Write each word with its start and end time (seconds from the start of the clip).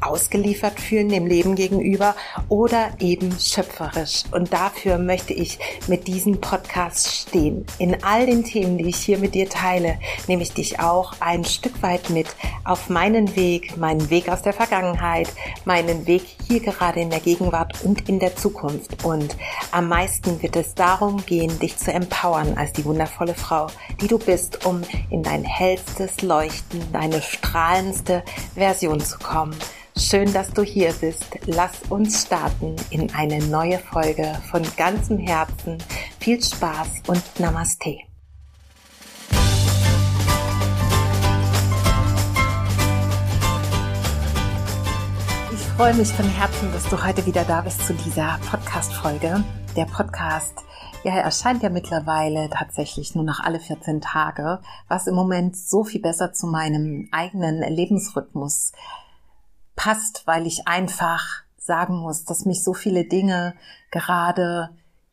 ausgeliefert 0.00 0.80
fühlen 0.80 1.08
dem 1.08 1.26
Leben 1.26 1.54
gegenüber 1.54 2.14
oder 2.48 2.90
eben 2.98 3.34
schöpferisch. 3.38 4.24
Und 4.32 4.52
dafür 4.52 4.98
möchte 4.98 5.32
ich 5.32 5.58
mit 5.86 6.06
diesem 6.06 6.40
Podcast 6.40 7.14
stehen. 7.14 7.64
In 7.78 8.02
all 8.02 8.26
den 8.26 8.44
Themen, 8.44 8.78
die 8.78 8.88
ich 8.88 8.96
hier 8.96 9.18
mit 9.18 9.34
dir 9.34 9.48
teile, 9.48 9.98
nehme 10.26 10.42
ich 10.42 10.52
dich 10.52 10.80
auch 10.80 11.14
ein 11.20 11.44
Stück 11.44 11.82
weit 11.82 12.10
mit 12.10 12.28
auf 12.64 12.88
meinen 12.88 13.36
Weg, 13.36 13.76
meinen 13.76 14.10
Weg 14.10 14.28
aus 14.28 14.42
der 14.42 14.52
Vergangenheit, 14.52 15.28
meinen 15.64 16.06
Weg 16.06 16.22
hier 16.50 16.60
gerade 16.60 17.00
in 17.00 17.10
der 17.10 17.20
Gegenwart 17.20 17.84
und 17.84 18.08
in 18.08 18.18
der 18.18 18.34
Zukunft. 18.34 19.04
Und 19.04 19.36
am 19.70 19.88
meisten 19.88 20.42
wird 20.42 20.56
es 20.56 20.74
darum 20.74 21.24
gehen, 21.24 21.56
dich 21.60 21.76
zu 21.76 21.92
empowern 21.92 22.58
als 22.58 22.72
die 22.72 22.84
wundervolle 22.84 23.34
Frau, 23.34 23.68
die 24.00 24.08
du 24.08 24.18
bist, 24.18 24.66
um 24.66 24.82
in 25.10 25.22
dein 25.22 25.44
hellstes 25.44 26.22
Leuchten, 26.22 26.82
deine 26.92 27.22
strahlendste 27.22 28.24
Version 28.54 29.00
zu 29.00 29.18
kommen. 29.18 29.54
Schön, 29.96 30.32
dass 30.32 30.52
du 30.52 30.62
hier 30.62 30.92
bist. 31.00 31.26
Lass 31.46 31.82
uns 31.88 32.22
starten 32.22 32.74
in 32.90 33.14
eine 33.14 33.38
neue 33.44 33.78
Folge 33.78 34.36
von 34.50 34.62
ganzem 34.76 35.18
Herzen. 35.18 35.78
Viel 36.18 36.42
Spaß 36.42 36.88
und 37.06 37.22
Namaste. 37.38 38.09
Freue 45.80 45.94
mich 45.94 46.12
von 46.12 46.28
Herzen, 46.28 46.70
dass 46.74 46.86
du 46.90 47.02
heute 47.02 47.24
wieder 47.24 47.42
da 47.44 47.62
bist 47.62 47.86
zu 47.86 47.94
dieser 47.94 48.38
Podcast-Folge. 48.50 49.42
Der 49.74 49.86
Podcast 49.86 50.52
ja, 51.04 51.14
er 51.14 51.22
erscheint 51.22 51.62
ja 51.62 51.70
mittlerweile 51.70 52.50
tatsächlich 52.50 53.14
nur 53.14 53.24
noch 53.24 53.40
alle 53.40 53.60
14 53.60 54.02
Tage, 54.02 54.60
was 54.88 55.06
im 55.06 55.14
Moment 55.14 55.56
so 55.56 55.82
viel 55.82 56.02
besser 56.02 56.34
zu 56.34 56.48
meinem 56.48 57.08
eigenen 57.12 57.62
Lebensrhythmus 57.62 58.72
passt, 59.74 60.26
weil 60.26 60.46
ich 60.46 60.68
einfach 60.68 61.44
sagen 61.56 61.96
muss, 61.96 62.26
dass 62.26 62.44
mich 62.44 62.62
so 62.62 62.74
viele 62.74 63.06
Dinge 63.06 63.54
gerade 63.90 64.68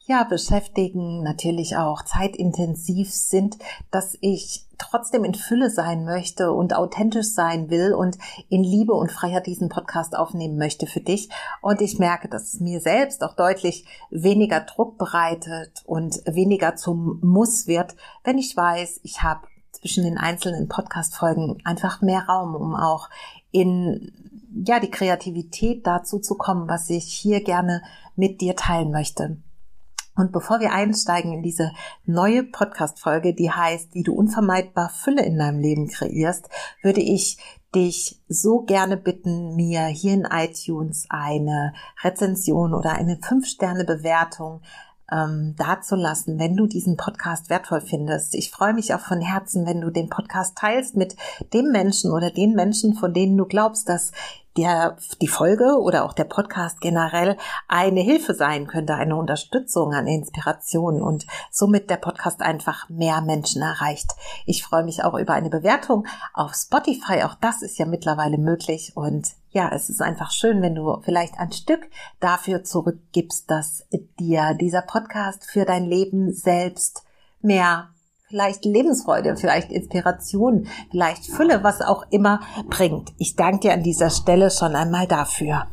ja, 0.06 0.26
beschäftigen, 0.26 1.24
natürlich 1.24 1.78
auch 1.78 2.04
zeitintensiv 2.04 3.14
sind, 3.14 3.56
dass 3.90 4.18
ich 4.20 4.67
trotzdem 4.78 5.24
in 5.24 5.34
Fülle 5.34 5.70
sein 5.70 6.06
möchte 6.06 6.52
und 6.52 6.76
authentisch 6.76 7.34
sein 7.34 7.70
will 7.70 7.94
und 7.94 8.18
in 8.50 8.64
Liebe 8.64 8.94
und 8.94 9.12
Freiheit 9.12 9.48
diesen 9.48 9.70
Podcast 9.70 10.16
aufnehmen 10.16 10.58
möchte 10.58 10.88
für 10.88 11.02
dich. 11.02 11.30
Und 11.62 11.82
ich 11.82 12.00
merke, 12.00 12.28
dass 12.28 12.54
es 12.54 12.60
mir 12.60 12.80
selbst 12.80 13.24
auch 13.24 13.36
deutlich 13.36 13.86
weniger 14.10 14.62
Druck 14.62 14.98
bereitet 14.98 15.84
und 15.86 16.22
weniger 16.26 16.76
zum 16.76 17.20
Muss 17.22 17.68
wird, 17.68 17.96
wenn 18.24 18.38
ich 18.38 18.56
weiß, 18.56 19.00
ich 19.04 19.24
habe 19.24 19.48
zwischen 19.72 20.04
den 20.04 20.18
einzelnen 20.18 20.68
Podcast-Folgen 20.68 21.60
einfach 21.64 22.02
mehr 22.02 22.26
Raum, 22.28 22.56
um 22.56 22.76
auch 22.76 23.10
in 23.52 24.12
ja, 24.66 24.80
die 24.80 24.90
Kreativität 24.90 25.86
dazu 25.86 26.20
zu 26.20 26.36
kommen, 26.36 26.68
was 26.68 26.90
ich 26.90 27.06
hier 27.06 27.44
gerne 27.44 27.84
mit 28.16 28.42
dir 28.42 28.56
teilen 28.56 28.92
möchte. 28.92 29.38
Und 30.18 30.32
bevor 30.32 30.60
wir 30.60 30.74
einsteigen 30.74 31.32
in 31.32 31.44
diese 31.44 31.72
neue 32.06 32.44
Podcast-Folge, 32.44 33.34
die 33.34 33.52
heißt, 33.52 33.94
wie 33.94 34.04
du 34.04 34.14
unvermeidbar 34.14 34.90
Fülle 34.90 35.24
in 35.24 35.38
deinem 35.38 35.60
Leben 35.60 35.88
kreierst, 35.88 36.50
würde 36.82 37.02
ich 37.02 37.38
dich 37.76 38.20
so 38.28 38.62
gerne 38.62 38.98
bitten, 38.98 39.56
mir 39.56 39.86
hier 39.86 40.14
in 40.14 40.28
iTunes 40.30 41.06
eine 41.10 41.74
Rezension 42.04 42.74
oder 42.74 42.94
eine 42.94 43.16
5-Sterne-Bewertung 43.16 44.62
ähm, 45.12 45.56
dazulassen, 45.58 46.40
wenn 46.40 46.58
du 46.58 46.66
diesen 46.66 46.98
Podcast 46.98 47.50
wertvoll 47.50 47.82
findest. 47.82 48.36
Ich 48.36 48.52
freue 48.52 48.74
mich 48.74 48.94
auch 48.94 49.00
von 49.00 49.22
Herzen, 49.22 49.66
wenn 49.66 49.82
du 49.82 49.90
den 49.90 50.10
Podcast 50.10 50.58
teilst 50.58 50.96
mit 50.96 51.16
dem 51.54 51.72
Menschen 51.72 52.12
oder 52.12 52.32
den 52.32 52.54
Menschen, 52.54 52.94
von 52.94 53.14
denen 53.14 53.38
du 53.38 53.46
glaubst, 53.46 53.88
dass 53.88 54.12
der, 54.58 54.98
die 55.22 55.28
Folge 55.28 55.80
oder 55.80 56.04
auch 56.04 56.14
der 56.14 56.24
Podcast 56.24 56.82
generell 56.82 57.38
eine 57.68 58.02
Hilfe 58.02 58.34
sein 58.34 58.68
könnte, 58.68 58.96
eine 58.96 59.16
Unterstützung, 59.16 59.94
eine 59.94 60.14
Inspiration 60.14 61.02
und 61.02 61.26
somit 61.52 61.90
der 61.90 61.98
Podcast 61.98 62.42
einfach 62.42 62.90
mehr 62.90 63.22
Menschen 63.22 63.62
erreicht. 63.62 64.12
Ich 64.46 64.64
freue 64.64 64.84
mich 64.84 65.04
auch 65.04 65.14
über 65.14 65.34
eine 65.34 65.50
Bewertung 65.50 66.08
auf 66.34 66.54
Spotify. 66.56 67.24
Auch 67.24 67.36
das 67.36 67.62
ist 67.62 67.78
ja 67.78 67.86
mittlerweile 67.86 68.38
möglich 68.38 68.94
und 68.96 69.28
ja, 69.52 69.72
es 69.74 69.90
ist 69.90 70.02
einfach 70.02 70.32
schön, 70.32 70.62
wenn 70.62 70.76
du 70.76 71.00
vielleicht 71.04 71.40
ein 71.40 71.52
Stück 71.52 71.90
dafür 72.20 72.64
zurückgibst, 72.64 73.50
dass 73.50 73.86
dir 74.20 74.54
dieser 74.54 74.82
Podcast 74.82 75.46
für 75.50 75.66
dein 75.66 75.86
Leben 75.86 76.34
selbst 76.34 77.04
mehr 77.42 77.90
vielleicht 78.30 78.66
Lebensfreude, 78.66 79.38
vielleicht 79.38 79.72
Inspiration, 79.72 80.68
vielleicht 80.92 81.26
Fülle, 81.26 81.64
was 81.64 81.82
auch 81.82 82.06
immer 82.10 82.42
bringt. 82.68 83.14
Ich 83.18 83.36
danke 83.36 83.60
dir 83.60 83.74
an 83.74 83.84
dieser 83.84 84.10
Stelle 84.10 84.52
schon 84.52 84.76
einmal 84.76 85.08
dafür. 85.08 85.68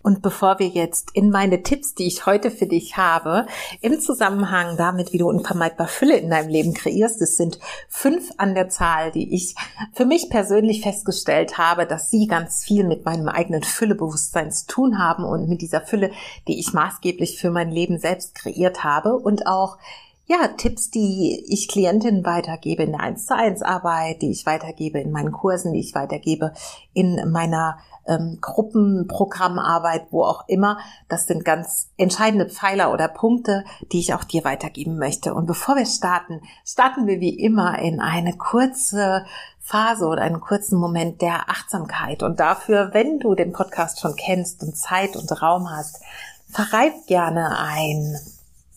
Und 0.00 0.20
bevor 0.20 0.58
wir 0.58 0.68
jetzt 0.68 1.12
in 1.14 1.30
meine 1.30 1.62
Tipps, 1.62 1.94
die 1.94 2.06
ich 2.06 2.26
heute 2.26 2.50
für 2.50 2.66
dich 2.66 2.98
habe, 2.98 3.46
im 3.80 3.98
Zusammenhang 4.00 4.76
damit, 4.76 5.14
wie 5.14 5.18
du 5.18 5.26
unvermeidbar 5.26 5.88
Fülle 5.88 6.18
in 6.18 6.28
deinem 6.28 6.50
Leben 6.50 6.74
kreierst, 6.74 7.22
es 7.22 7.38
sind 7.38 7.58
fünf 7.88 8.30
an 8.36 8.54
der 8.54 8.68
Zahl, 8.68 9.12
die 9.12 9.34
ich 9.34 9.54
für 9.94 10.04
mich 10.04 10.28
persönlich 10.28 10.82
festgestellt 10.82 11.56
habe, 11.56 11.86
dass 11.86 12.10
sie 12.10 12.26
ganz 12.26 12.62
viel 12.62 12.84
mit 12.84 13.06
meinem 13.06 13.28
eigenen 13.28 13.62
Füllebewusstsein 13.62 14.52
zu 14.52 14.66
tun 14.66 14.98
haben 14.98 15.24
und 15.24 15.48
mit 15.48 15.62
dieser 15.62 15.80
Fülle, 15.80 16.10
die 16.48 16.60
ich 16.60 16.74
maßgeblich 16.74 17.40
für 17.40 17.50
mein 17.50 17.70
Leben 17.70 17.98
selbst 17.98 18.34
kreiert 18.34 18.84
habe 18.84 19.14
und 19.16 19.46
auch 19.46 19.78
ja, 20.26 20.48
Tipps, 20.56 20.90
die 20.90 21.44
ich 21.48 21.68
Klientinnen 21.68 22.24
weitergebe 22.24 22.82
in 22.84 22.92
der 22.92 23.00
1 23.00 23.26
zu 23.26 23.36
1 23.36 23.60
Arbeit, 23.60 24.22
die 24.22 24.30
ich 24.30 24.46
weitergebe 24.46 24.98
in 24.98 25.10
meinen 25.10 25.32
Kursen, 25.32 25.74
die 25.74 25.80
ich 25.80 25.94
weitergebe 25.94 26.52
in 26.94 27.30
meiner 27.30 27.76
ähm, 28.06 28.38
Gruppenprogrammarbeit, 28.40 30.06
wo 30.10 30.24
auch 30.24 30.48
immer. 30.48 30.78
Das 31.08 31.26
sind 31.26 31.44
ganz 31.44 31.90
entscheidende 31.98 32.48
Pfeiler 32.48 32.90
oder 32.90 33.08
Punkte, 33.08 33.64
die 33.92 34.00
ich 34.00 34.14
auch 34.14 34.24
dir 34.24 34.44
weitergeben 34.44 34.96
möchte. 34.96 35.34
Und 35.34 35.44
bevor 35.44 35.76
wir 35.76 35.86
starten, 35.86 36.40
starten 36.64 37.06
wir 37.06 37.20
wie 37.20 37.38
immer 37.38 37.78
in 37.78 38.00
eine 38.00 38.34
kurze 38.34 39.26
Phase 39.60 40.06
oder 40.06 40.22
einen 40.22 40.40
kurzen 40.40 40.78
Moment 40.78 41.20
der 41.20 41.50
Achtsamkeit. 41.50 42.22
Und 42.22 42.40
dafür, 42.40 42.90
wenn 42.92 43.18
du 43.18 43.34
den 43.34 43.52
Podcast 43.52 44.00
schon 44.00 44.16
kennst 44.16 44.62
und 44.62 44.76
Zeit 44.76 45.16
und 45.16 45.30
Raum 45.42 45.70
hast, 45.70 46.00
verreib 46.48 47.06
gerne 47.06 47.58
ein 47.58 48.16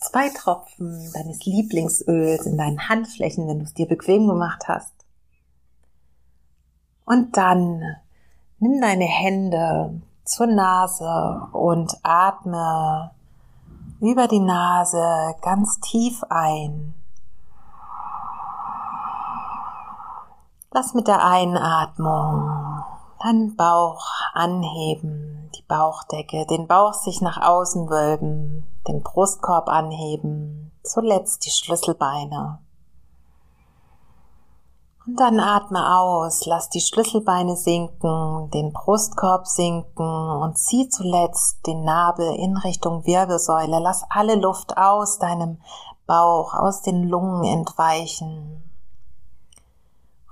zwei 0.07 0.29
Tropfen 0.29 1.11
deines 1.13 1.45
Lieblingsöls 1.45 2.45
in 2.45 2.57
deinen 2.57 2.87
Handflächen, 2.87 3.47
wenn 3.47 3.59
du 3.59 3.65
es 3.65 3.73
dir 3.73 3.87
bequem 3.87 4.27
gemacht 4.27 4.67
hast. 4.67 4.93
Und 7.05 7.35
dann 7.37 7.81
nimm 8.59 8.81
deine 8.81 9.05
Hände 9.05 10.01
zur 10.23 10.47
Nase 10.47 11.47
und 11.51 11.93
atme 12.03 13.11
über 13.99 14.27
die 14.27 14.39
Nase 14.39 15.35
ganz 15.41 15.79
tief 15.79 16.23
ein. 16.29 16.93
Lass 20.71 20.93
mit 20.93 21.07
der 21.07 21.25
Einatmung 21.25 22.83
deinen 23.23 23.55
Bauch 23.55 24.05
anheben, 24.33 25.49
die 25.55 25.63
Bauchdecke, 25.63 26.45
den 26.45 26.67
Bauch 26.67 26.93
sich 26.93 27.21
nach 27.21 27.41
außen 27.41 27.89
wölben, 27.89 28.67
den 28.87 29.03
Brustkorb 29.03 29.69
anheben, 29.69 30.71
zuletzt 30.83 31.45
die 31.45 31.51
Schlüsselbeine. 31.51 32.59
Und 35.07 35.17
dann 35.21 35.39
atme 35.39 35.97
aus, 35.97 36.45
lass 36.45 36.69
die 36.69 36.81
Schlüsselbeine 36.81 37.55
sinken, 37.55 38.49
den 38.51 38.73
Brustkorb 38.73 39.47
sinken 39.47 40.31
und 40.41 40.57
zieh 40.57 40.89
zuletzt 40.89 41.65
den 41.65 41.85
Nabel 41.85 42.35
in 42.35 42.57
Richtung 42.57 43.05
Wirbelsäule. 43.05 43.79
Lass 43.79 44.03
alle 44.09 44.35
Luft 44.35 44.77
aus 44.77 45.17
deinem 45.17 45.61
Bauch, 46.07 46.53
aus 46.53 46.81
den 46.81 47.03
Lungen 47.03 47.45
entweichen. 47.45 48.69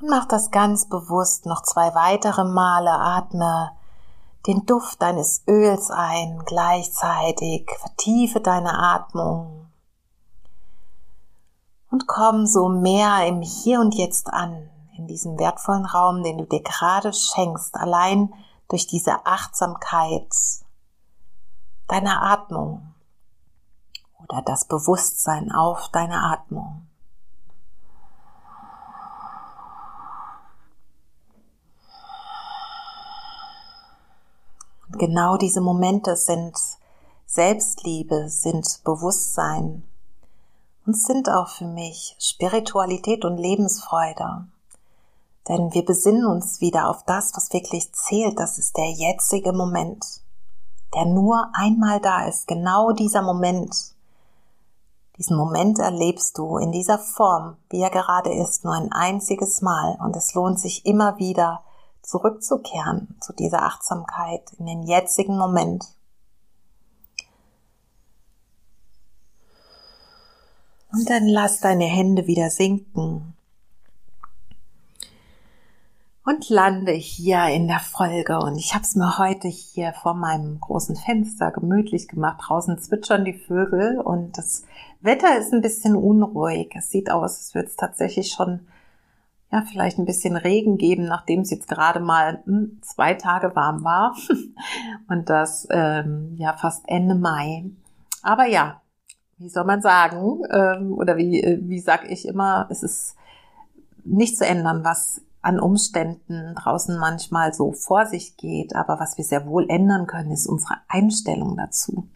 Und 0.02 0.10
mach 0.10 0.26
das 0.26 0.52
ganz 0.52 0.90
bewusst 0.90 1.46
noch 1.46 1.62
zwei 1.62 1.96
weitere 1.96 2.44
Male. 2.44 2.92
Atme 2.92 3.72
den 4.48 4.66
Duft 4.66 5.02
deines 5.02 5.44
Öls 5.48 5.90
ein 5.92 6.44
gleichzeitig. 6.46 7.70
Vertiefe 7.80 8.42
deine 8.42 8.78
Atmung. 8.78 9.68
Und 11.90 12.08
komm 12.08 12.46
so 12.46 12.70
mehr 12.70 13.26
im 13.26 13.42
Hier 13.42 13.80
und 13.80 13.96
Jetzt 13.96 14.28
an, 14.32 14.70
in 14.98 15.08
diesem 15.08 15.40
wertvollen 15.40 15.86
Raum, 15.86 16.24
den 16.24 16.38
du 16.38 16.46
dir 16.46 16.62
gerade 16.62 17.14
schenkst, 17.14 17.76
allein 17.76 18.34
durch 18.68 18.88
diese 18.88 19.26
Achtsamkeit 19.26 20.28
deiner 21.88 22.22
Atmung 22.22 22.94
oder 24.24 24.42
das 24.42 24.66
Bewusstsein 24.66 25.52
auf 25.52 25.90
deine 25.90 26.24
Atmung. 26.24 26.85
Und 34.88 35.00
genau 35.00 35.38
diese 35.38 35.62
Momente 35.62 36.16
sind 36.16 36.58
Selbstliebe, 37.26 38.30
sind 38.30 38.82
Bewusstsein 38.84 39.84
und 40.86 40.96
sind 40.96 41.30
auch 41.30 41.50
für 41.50 41.66
mich 41.66 42.16
Spiritualität 42.20 43.26
und 43.26 43.38
Lebensfreude. 43.38 44.48
Denn 45.48 45.74
wir 45.74 45.86
besinnen 45.86 46.26
uns 46.26 46.62
wieder 46.62 46.90
auf 46.90 47.04
das, 47.04 47.32
was 47.36 47.54
wirklich 47.54 47.92
zählt. 47.94 48.40
Das 48.40 48.58
ist 48.58 48.78
der 48.78 48.90
jetzige 48.92 49.54
Moment, 49.54 50.04
der 50.94 51.06
nur 51.06 51.50
einmal 51.54 52.00
da 52.00 52.26
ist. 52.26 52.48
Genau 52.48 52.92
dieser 52.92 53.22
Moment. 53.22 53.76
Diesen 55.18 55.38
Moment 55.38 55.80
erlebst 55.80 56.38
du 56.38 56.58
in 56.58 56.72
dieser 56.72 57.00
Form, 57.00 57.58
wie 57.70 57.82
er 57.82 57.90
gerade 57.90 58.34
ist, 58.34 58.66
nur 58.66 58.74
ein 58.74 58.92
einziges 58.92 59.62
Mal. 59.62 59.98
Und 60.02 60.16
es 60.16 60.34
lohnt 60.34 60.60
sich 60.60 60.86
immer 60.86 61.18
wieder 61.18 61.64
zurückzukehren 62.06 63.16
zu 63.22 63.34
dieser 63.34 63.64
Achtsamkeit 63.64 64.52
in 64.60 64.66
den 64.66 64.84
jetzigen 64.84 65.38
Moment. 65.38 65.86
Und 70.92 71.10
dann 71.10 71.28
lass 71.28 71.60
deine 71.60 71.86
Hände 71.86 72.26
wieder 72.26 72.50
sinken 72.50 73.36
und 76.26 76.50
lande 76.50 76.92
hier 76.92 77.46
in 77.48 77.68
der 77.68 77.80
Folge. 77.80 78.40
Und 78.40 78.58
ich 78.58 78.74
habe 78.74 78.84
es 78.84 78.96
mir 78.96 79.18
heute 79.18 79.48
hier 79.48 79.94
vor 79.94 80.16
meinem 80.16 80.60
großen 80.60 80.96
Fenster 80.96 81.52
gemütlich 81.52 82.08
gemacht. 82.08 82.42
Draußen 82.48 82.80
zwitschern 82.80 83.26
die 83.26 83.34
Vögel 83.38 84.00
und 84.00 84.38
das 84.38 84.64
Wetter 85.02 85.38
ist 85.38 85.54
ein 85.54 85.62
bisschen 85.62 85.96
unruhig. 85.96 86.74
Es 86.76 86.90
sieht 86.90 87.12
aus, 87.12 87.38
als 87.38 87.56
würde 87.56 87.68
es 87.68 87.76
tatsächlich 87.76 88.32
schon 88.32 88.68
ja 89.56 89.64
vielleicht 89.70 89.98
ein 89.98 90.06
bisschen 90.06 90.36
Regen 90.36 90.78
geben, 90.78 91.06
nachdem 91.06 91.42
es 91.42 91.50
jetzt 91.50 91.68
gerade 91.68 92.00
mal 92.00 92.44
hm, 92.46 92.80
zwei 92.82 93.14
Tage 93.14 93.56
warm 93.56 93.84
war 93.84 94.16
und 95.10 95.30
das 95.30 95.68
ähm, 95.72 96.36
ja 96.38 96.54
fast 96.54 96.84
Ende 96.88 97.16
Mai. 97.16 97.72
Aber 98.22 98.46
ja, 98.46 98.82
wie 99.38 99.50
soll 99.50 99.66
man 99.66 99.82
sagen 99.82 100.42
ähm, 100.52 100.94
oder 100.94 101.18
wie 101.18 101.42
äh, 101.42 101.60
wie 101.62 101.80
sag 101.80 102.10
ich 102.10 102.28
immer, 102.28 102.68
es 102.70 102.84
ist 102.84 103.16
nicht 104.04 104.38
zu 104.38 104.46
ändern, 104.46 104.84
was 104.84 105.22
an 105.42 105.60
Umständen 105.60 106.56
draußen 106.56 106.98
manchmal 106.98 107.54
so 107.54 107.72
vor 107.72 108.08
sich 108.08 108.36
geht. 108.36 108.76
Aber 108.76 109.00
was 109.00 109.18
wir 109.18 109.24
sehr 109.24 109.46
wohl 109.46 109.70
ändern 109.70 110.08
können, 110.08 110.32
ist 110.32 110.48
unsere 110.48 110.76
Einstellung 110.88 111.56
dazu. 111.56 112.08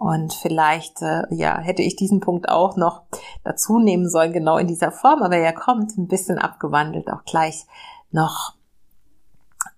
Und 0.00 0.32
vielleicht, 0.32 1.02
äh, 1.02 1.24
ja, 1.28 1.58
hätte 1.58 1.82
ich 1.82 1.94
diesen 1.94 2.20
Punkt 2.20 2.48
auch 2.48 2.78
noch 2.78 3.02
dazu 3.44 3.78
nehmen 3.78 4.08
sollen, 4.08 4.32
genau 4.32 4.56
in 4.56 4.66
dieser 4.66 4.92
Form. 4.92 5.22
Aber 5.22 5.36
er 5.36 5.52
kommt 5.52 5.98
ein 5.98 6.08
bisschen 6.08 6.38
abgewandelt 6.38 7.12
auch 7.12 7.22
gleich 7.24 7.66
noch 8.10 8.54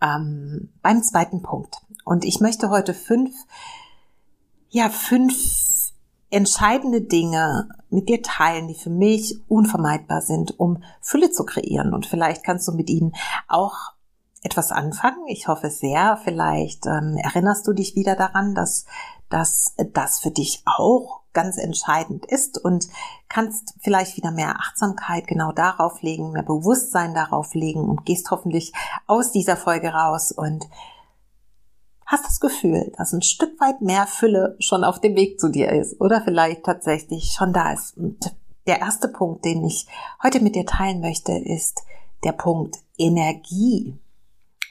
ähm, 0.00 0.72
beim 0.80 1.02
zweiten 1.02 1.42
Punkt. 1.42 1.74
Und 2.04 2.24
ich 2.24 2.38
möchte 2.38 2.70
heute 2.70 2.94
fünf, 2.94 3.34
ja, 4.70 4.90
fünf 4.90 5.34
entscheidende 6.30 7.00
Dinge 7.00 7.68
mit 7.90 8.08
dir 8.08 8.22
teilen, 8.22 8.68
die 8.68 8.76
für 8.76 8.90
mich 8.90 9.40
unvermeidbar 9.48 10.20
sind, 10.20 10.56
um 10.60 10.84
Fülle 11.00 11.32
zu 11.32 11.44
kreieren. 11.44 11.92
Und 11.92 12.06
vielleicht 12.06 12.44
kannst 12.44 12.68
du 12.68 12.72
mit 12.72 12.90
ihnen 12.90 13.12
auch 13.48 13.74
etwas 14.44 14.70
anfangen. 14.70 15.26
Ich 15.26 15.48
hoffe 15.48 15.68
sehr. 15.68 16.16
Vielleicht 16.22 16.86
ähm, 16.86 17.16
erinnerst 17.16 17.66
du 17.66 17.72
dich 17.72 17.96
wieder 17.96 18.14
daran, 18.14 18.54
dass, 18.54 18.86
dass 19.32 19.74
das 19.92 20.20
für 20.20 20.30
dich 20.30 20.62
auch 20.66 21.22
ganz 21.32 21.56
entscheidend 21.56 22.26
ist 22.26 22.62
und 22.62 22.88
kannst 23.28 23.74
vielleicht 23.80 24.16
wieder 24.16 24.30
mehr 24.30 24.56
Achtsamkeit 24.60 25.26
genau 25.26 25.52
darauf 25.52 26.02
legen, 26.02 26.32
mehr 26.32 26.42
Bewusstsein 26.42 27.14
darauf 27.14 27.54
legen 27.54 27.88
und 27.88 28.04
gehst 28.04 28.30
hoffentlich 28.30 28.72
aus 29.06 29.32
dieser 29.32 29.56
Folge 29.56 29.88
raus 29.88 30.32
und 30.32 30.66
hast 32.04 32.26
das 32.26 32.40
Gefühl, 32.40 32.92
dass 32.98 33.12
ein 33.12 33.22
Stück 33.22 33.58
weit 33.60 33.80
mehr 33.80 34.06
Fülle 34.06 34.56
schon 34.58 34.84
auf 34.84 35.00
dem 35.00 35.14
Weg 35.16 35.40
zu 35.40 35.48
dir 35.48 35.70
ist 35.70 35.98
oder 36.00 36.20
vielleicht 36.20 36.64
tatsächlich 36.64 37.32
schon 37.32 37.54
da 37.54 37.72
ist. 37.72 37.96
Und 37.96 38.34
der 38.66 38.80
erste 38.80 39.08
Punkt, 39.08 39.44
den 39.44 39.64
ich 39.64 39.86
heute 40.22 40.40
mit 40.40 40.54
dir 40.54 40.66
teilen 40.66 41.00
möchte, 41.00 41.32
ist 41.32 41.82
der 42.24 42.32
Punkt 42.32 42.78
Energie. 42.98 43.98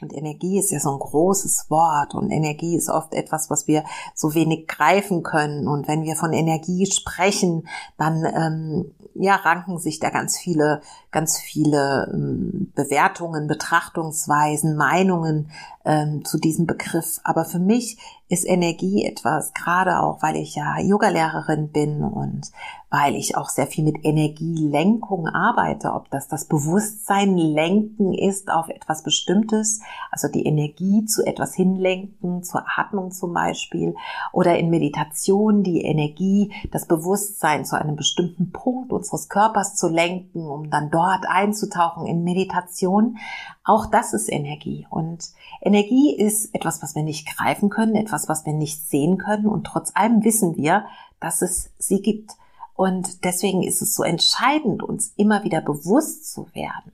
Und 0.02 0.14
Energie 0.14 0.58
ist 0.58 0.72
ja 0.72 0.80
so 0.80 0.92
ein 0.92 1.00
großes 1.00 1.68
Wort 1.70 2.16
und 2.16 2.32
Energie 2.32 2.76
ist 2.76 2.90
oft 2.90 3.14
etwas, 3.14 3.50
was 3.50 3.68
wir 3.68 3.84
so 4.16 4.34
wenig 4.34 4.68
greifen 4.68 5.24
können. 5.24 5.68
Und 5.68 5.88
wenn 5.88 6.04
wir 6.04 6.16
von 6.16 6.34
Energie 6.34 6.86
sprechen, 6.86 7.68
dann 7.98 8.26
ähm, 8.26 8.92
ja 9.14 9.36
ranken 9.36 9.78
sich 9.78 10.00
da 10.00 10.10
ganz 10.10 10.38
viele, 10.38 10.82
ganz 11.12 11.38
viele 11.38 12.10
ähm, 12.14 12.72
Bewertungen, 12.76 13.48
Betrachtungsweisen, 13.48 14.76
Meinungen 14.76 15.52
ähm, 15.86 16.26
zu 16.26 16.38
diesem 16.38 16.66
Begriff. 16.66 17.20
Aber 17.24 17.46
für 17.46 17.60
mich 17.60 17.98
ist 18.32 18.48
Energie 18.48 19.04
etwas, 19.06 19.54
gerade 19.54 20.00
auch, 20.00 20.24
weil 20.24 20.38
ich 20.38 20.56
ja 20.56 20.80
Yogalehrerin 20.80 21.70
bin 21.70 22.02
und 22.02 22.50
weil 22.92 23.16
ich 23.16 23.38
auch 23.38 23.48
sehr 23.48 23.68
viel 23.68 23.86
mit 23.86 24.04
Energielenkung 24.04 25.28
arbeite, 25.28 25.94
ob 25.94 26.10
das 26.12 26.28
das 26.28 26.46
Bewusstsein 26.46 27.38
lenken 27.38 28.14
ist 28.14 28.52
auf 28.52 28.68
etwas 28.68 29.02
Bestimmtes, 29.04 29.82
also 30.12 30.28
die 30.28 30.46
Energie 30.46 31.06
zu 31.06 31.26
etwas 31.26 31.56
hinlenken, 31.56 32.44
zur 32.44 32.66
Atmung 32.76 33.12
zum 33.12 33.34
Beispiel, 33.34 33.96
oder 34.34 34.58
in 34.58 34.70
Meditation 34.70 35.64
die 35.64 35.82
Energie, 35.82 36.54
das 36.72 36.86
Bewusstsein 36.86 37.64
zu 37.64 37.78
einem 37.78 37.96
bestimmten 37.96 38.52
Punkt 38.52 38.92
unseres 38.92 39.30
Körpers 39.30 39.76
zu 39.76 39.88
lenken, 39.88 40.46
um 40.46 40.70
dann 40.70 40.90
dort 40.90 41.26
einzutauchen 41.30 42.08
in 42.08 42.26
Meditation. 42.26 43.18
Auch 43.64 43.86
das 43.86 44.14
ist 44.14 44.30
Energie. 44.30 44.86
Und 44.90 45.30
Energie 45.62 46.14
ist 46.14 46.54
etwas, 46.54 46.84
was 46.84 46.96
wir 46.96 47.04
nicht 47.04 47.26
greifen 47.38 47.70
können, 47.70 47.96
etwas, 47.96 48.21
was 48.30 48.46
wir 48.46 48.54
nicht 48.54 48.88
sehen 48.90 49.18
können. 49.18 49.48
Und 49.48 49.66
trotz 49.66 49.92
allem 49.96 50.24
wissen 50.24 50.56
wir, 50.58 50.86
dass 51.20 51.42
es 51.42 51.70
sie 51.78 52.02
gibt. 52.02 52.32
Und 52.76 53.24
deswegen 53.24 53.64
ist 53.64 53.82
es 53.82 53.96
so 53.96 54.04
entscheidend, 54.04 54.82
uns 54.84 55.14
immer 55.16 55.44
wieder 55.44 55.62
bewusst 55.62 56.32
zu 56.32 56.48
werden, 56.54 56.92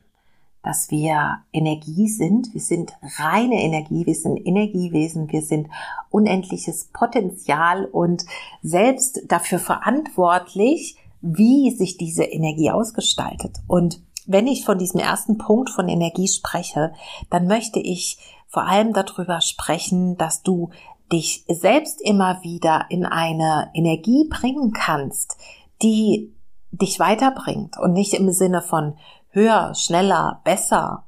dass 0.64 0.92
wir 0.92 1.38
Energie 1.54 2.10
sind. 2.10 2.54
Wir 2.54 2.62
sind 2.62 2.94
reine 3.18 3.62
Energie, 3.62 4.06
wir 4.06 4.16
sind 4.16 4.38
Energiewesen, 4.38 5.32
wir 5.32 5.42
sind 5.42 5.68
unendliches 6.10 6.90
Potenzial 6.92 7.86
und 7.86 8.26
selbst 8.62 9.22
dafür 9.28 9.60
verantwortlich, 9.60 10.98
wie 11.22 11.72
sich 11.72 11.98
diese 11.98 12.24
Energie 12.24 12.70
ausgestaltet. 12.72 13.58
Und 13.68 14.02
wenn 14.26 14.46
ich 14.46 14.66
von 14.66 14.78
diesem 14.78 15.00
ersten 15.00 15.38
Punkt 15.38 15.70
von 15.70 15.88
Energie 15.88 16.28
spreche, 16.28 16.94
dann 17.30 17.48
möchte 17.48 17.80
ich 17.80 18.18
vor 18.48 18.68
allem 18.68 18.94
darüber 18.94 19.42
sprechen, 19.42 20.18
dass 20.18 20.44
du 20.44 20.70
dich 21.12 21.46
selbst 21.48 22.02
immer 22.02 22.42
wieder 22.44 22.86
in 22.90 23.06
eine 23.06 23.70
Energie 23.74 24.28
bringen 24.30 24.72
kannst, 24.72 25.38
die 25.82 26.34
dich 26.72 27.00
weiterbringt 27.00 27.78
und 27.80 27.94
nicht 27.94 28.14
im 28.14 28.32
Sinne 28.32 28.62
von 28.62 28.98
höher, 29.30 29.74
schneller, 29.76 30.42
besser. 30.44 31.06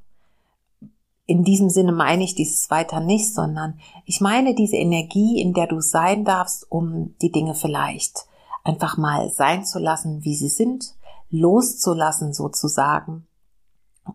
In 1.26 1.44
diesem 1.44 1.70
Sinne 1.70 1.92
meine 1.92 2.24
ich 2.24 2.34
dieses 2.34 2.70
weiter 2.72 3.00
nicht, 3.00 3.34
sondern 3.34 3.80
ich 4.06 4.22
meine 4.22 4.56
diese 4.56 4.78
Energie, 4.78 5.42
in 5.42 5.54
der 5.54 5.68
du 5.68 5.80
sein 5.80 6.26
darfst, 6.26 6.66
um 6.72 7.16
die 7.22 7.32
Dinge 7.32 7.54
vielleicht 7.54 8.26
einfach 8.64 8.98
mal 8.98 9.30
sein 9.30 9.66
zu 9.66 9.80
lassen, 9.80 10.24
wie 10.24 10.36
sie 10.36 10.50
sind, 10.50 10.96
loszulassen 11.30 12.34
sozusagen. 12.34 13.28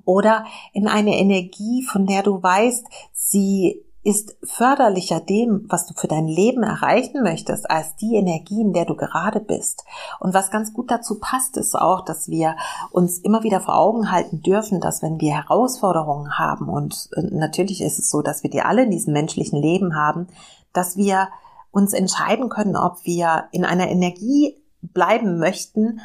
Oder 0.05 0.45
in 0.73 0.89
eine 0.89 1.19
Energie, 1.19 1.83
von 1.83 2.07
der 2.07 2.23
du 2.23 2.43
weißt, 2.43 2.87
sie 3.13 3.85
ist 4.05 4.37
förderlicher 4.43 5.19
dem, 5.19 5.65
was 5.69 5.87
du 5.87 5.95
für 5.95 6.09
dein 6.09 6.29
Leben 6.29 6.63
erreichen 6.63 7.23
möchtest, 7.23 7.71
als 7.71 7.97
die 7.97 8.17
Energie, 8.17 8.61
in 8.61 8.75
der 8.75 8.85
du 8.85 8.95
gerade 8.95 9.41
bist. 9.41 9.85
Und 10.21 10.35
was 10.35 10.51
ganz 10.51 10.75
gut 10.75 10.91
dazu 10.91 11.19
passt, 11.19 11.57
ist 11.57 11.75
auch, 11.75 12.05
dass 12.05 12.29
wir 12.29 12.57
uns 12.91 13.19
immer 13.19 13.43
wieder 13.43 13.61
vor 13.61 13.77
Augen 13.77 14.13
halten 14.13 14.43
dürfen, 14.43 14.81
dass 14.81 15.03
wenn 15.03 15.21
wir 15.21 15.35
Herausforderungen 15.35 16.39
haben, 16.39 16.69
und 16.69 17.09
äh, 17.17 17.23
natürlich 17.23 17.81
ist 17.81 17.99
es 17.99 18.11
so, 18.11 18.21
dass 18.21 18.43
wir 18.43 18.51
die 18.51 18.61
alle 18.61 18.85
in 18.85 18.91
diesem 18.91 19.15
menschlichen 19.15 19.61
Leben 19.61 19.97
haben, 19.97 20.29
dass 20.75 20.97
wir 20.97 21.29
uns 21.71 21.95
entscheiden 21.95 22.51
können, 22.51 22.77
ob 22.77 23.05
wir 23.05 23.45
in 23.53 23.65
einer 23.65 23.89
Energie 23.89 24.63
bleiben 24.83 25.39
möchten, 25.39 26.01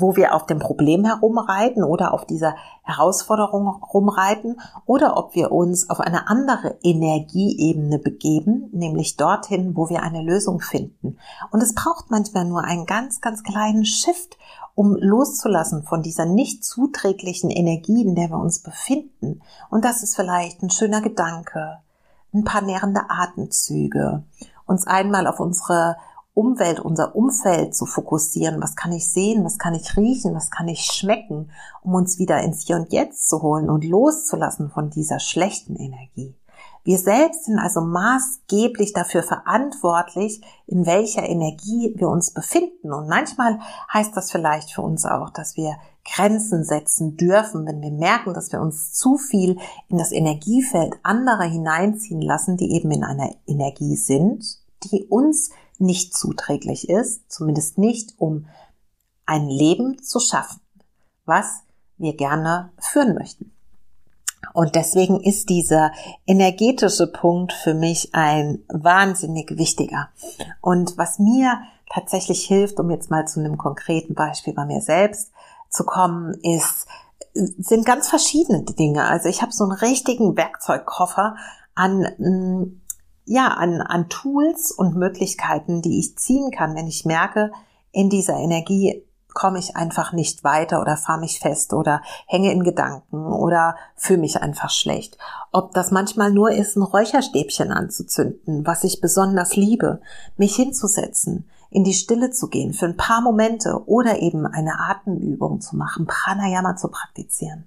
wo 0.00 0.16
wir 0.16 0.34
auf 0.34 0.46
dem 0.46 0.58
Problem 0.58 1.04
herumreiten 1.04 1.84
oder 1.84 2.14
auf 2.14 2.24
dieser 2.24 2.56
Herausforderung 2.82 3.68
rumreiten 3.82 4.60
oder 4.86 5.16
ob 5.16 5.34
wir 5.34 5.52
uns 5.52 5.90
auf 5.90 6.00
eine 6.00 6.28
andere 6.28 6.78
Energieebene 6.82 7.98
begeben, 7.98 8.68
nämlich 8.72 9.16
dorthin, 9.16 9.76
wo 9.76 9.88
wir 9.88 10.02
eine 10.02 10.22
Lösung 10.22 10.60
finden. 10.60 11.18
Und 11.50 11.62
es 11.62 11.74
braucht 11.74 12.10
manchmal 12.10 12.44
nur 12.44 12.64
einen 12.64 12.86
ganz, 12.86 13.20
ganz 13.20 13.42
kleinen 13.42 13.84
Shift, 13.84 14.38
um 14.74 14.96
loszulassen 14.96 15.84
von 15.84 16.02
dieser 16.02 16.26
nicht 16.26 16.64
zuträglichen 16.64 17.50
Energie, 17.50 18.02
in 18.02 18.14
der 18.14 18.30
wir 18.30 18.38
uns 18.38 18.60
befinden. 18.60 19.40
Und 19.70 19.84
das 19.84 20.02
ist 20.02 20.16
vielleicht 20.16 20.62
ein 20.62 20.70
schöner 20.70 21.00
Gedanke, 21.00 21.78
ein 22.32 22.44
paar 22.44 22.62
nährende 22.62 23.02
Atemzüge, 23.08 24.24
uns 24.66 24.86
einmal 24.86 25.26
auf 25.26 25.38
unsere 25.38 25.96
Umwelt, 26.34 26.80
unser 26.80 27.14
Umfeld 27.14 27.74
zu 27.76 27.86
fokussieren. 27.86 28.60
Was 28.60 28.74
kann 28.74 28.92
ich 28.92 29.08
sehen? 29.08 29.44
Was 29.44 29.58
kann 29.58 29.74
ich 29.74 29.96
riechen? 29.96 30.34
Was 30.34 30.50
kann 30.50 30.66
ich 30.66 30.82
schmecken? 30.82 31.50
Um 31.82 31.94
uns 31.94 32.18
wieder 32.18 32.42
ins 32.42 32.66
Hier 32.66 32.76
und 32.76 32.92
Jetzt 32.92 33.28
zu 33.28 33.40
holen 33.40 33.70
und 33.70 33.84
loszulassen 33.84 34.70
von 34.70 34.90
dieser 34.90 35.20
schlechten 35.20 35.76
Energie. 35.76 36.34
Wir 36.82 36.98
selbst 36.98 37.44
sind 37.44 37.58
also 37.58 37.80
maßgeblich 37.80 38.92
dafür 38.92 39.22
verantwortlich, 39.22 40.42
in 40.66 40.84
welcher 40.84 41.22
Energie 41.22 41.94
wir 41.96 42.08
uns 42.08 42.32
befinden. 42.32 42.92
Und 42.92 43.08
manchmal 43.08 43.58
heißt 43.92 44.14
das 44.14 44.30
vielleicht 44.30 44.70
für 44.70 44.82
uns 44.82 45.06
auch, 45.06 45.30
dass 45.30 45.56
wir 45.56 45.76
Grenzen 46.04 46.62
setzen 46.64 47.16
dürfen, 47.16 47.64
wenn 47.66 47.80
wir 47.80 47.90
merken, 47.90 48.34
dass 48.34 48.52
wir 48.52 48.60
uns 48.60 48.92
zu 48.92 49.16
viel 49.16 49.58
in 49.88 49.96
das 49.96 50.12
Energiefeld 50.12 50.96
anderer 51.02 51.44
hineinziehen 51.44 52.20
lassen, 52.20 52.58
die 52.58 52.72
eben 52.72 52.90
in 52.90 53.04
einer 53.04 53.30
Energie 53.46 53.96
sind, 53.96 54.58
die 54.90 55.04
uns 55.04 55.50
nicht 55.78 56.16
zuträglich 56.16 56.88
ist, 56.88 57.30
zumindest 57.30 57.78
nicht, 57.78 58.14
um 58.18 58.46
ein 59.26 59.48
Leben 59.48 60.02
zu 60.02 60.20
schaffen, 60.20 60.60
was 61.24 61.62
wir 61.96 62.16
gerne 62.16 62.70
führen 62.78 63.14
möchten. 63.14 63.50
Und 64.52 64.74
deswegen 64.74 65.20
ist 65.20 65.48
dieser 65.48 65.92
energetische 66.26 67.06
Punkt 67.06 67.52
für 67.52 67.74
mich 67.74 68.14
ein 68.14 68.62
wahnsinnig 68.68 69.56
wichtiger. 69.56 70.10
Und 70.60 70.98
was 70.98 71.18
mir 71.18 71.60
tatsächlich 71.92 72.44
hilft, 72.44 72.78
um 72.78 72.90
jetzt 72.90 73.10
mal 73.10 73.26
zu 73.26 73.40
einem 73.40 73.56
konkreten 73.56 74.14
Beispiel 74.14 74.52
bei 74.52 74.64
mir 74.64 74.80
selbst 74.80 75.32
zu 75.70 75.84
kommen, 75.84 76.34
ist, 76.42 76.86
sind 77.32 77.86
ganz 77.86 78.08
verschiedene 78.08 78.62
Dinge. 78.62 79.04
Also 79.06 79.28
ich 79.28 79.42
habe 79.42 79.52
so 79.52 79.64
einen 79.64 79.72
richtigen 79.72 80.36
Werkzeugkoffer 80.36 81.36
an 81.74 82.06
mm, 82.18 82.80
ja, 83.24 83.48
an, 83.48 83.80
an 83.80 84.08
Tools 84.08 84.70
und 84.70 84.96
Möglichkeiten, 84.96 85.82
die 85.82 85.98
ich 85.98 86.16
ziehen 86.16 86.50
kann, 86.50 86.74
wenn 86.74 86.86
ich 86.86 87.04
merke, 87.04 87.52
in 87.90 88.10
dieser 88.10 88.36
Energie 88.36 89.04
komme 89.34 89.58
ich 89.58 89.76
einfach 89.76 90.12
nicht 90.12 90.44
weiter 90.44 90.80
oder 90.80 90.96
fahre 90.96 91.20
mich 91.20 91.40
fest 91.40 91.74
oder 91.74 92.02
hänge 92.26 92.52
in 92.52 92.62
Gedanken 92.62 93.26
oder 93.26 93.76
fühle 93.96 94.20
mich 94.20 94.40
einfach 94.40 94.70
schlecht. 94.70 95.18
Ob 95.52 95.72
das 95.72 95.90
manchmal 95.90 96.32
nur 96.32 96.52
ist, 96.52 96.76
ein 96.76 96.82
Räucherstäbchen 96.82 97.72
anzuzünden, 97.72 98.64
was 98.64 98.84
ich 98.84 99.00
besonders 99.00 99.56
liebe, 99.56 100.00
mich 100.36 100.54
hinzusetzen, 100.54 101.48
in 101.70 101.82
die 101.82 101.94
Stille 101.94 102.30
zu 102.30 102.48
gehen 102.48 102.72
für 102.72 102.86
ein 102.86 102.96
paar 102.96 103.20
Momente 103.20 103.82
oder 103.86 104.20
eben 104.20 104.46
eine 104.46 104.78
Atemübung 104.78 105.60
zu 105.60 105.76
machen, 105.76 106.06
Pranayama 106.06 106.76
zu 106.76 106.88
praktizieren. 106.88 107.64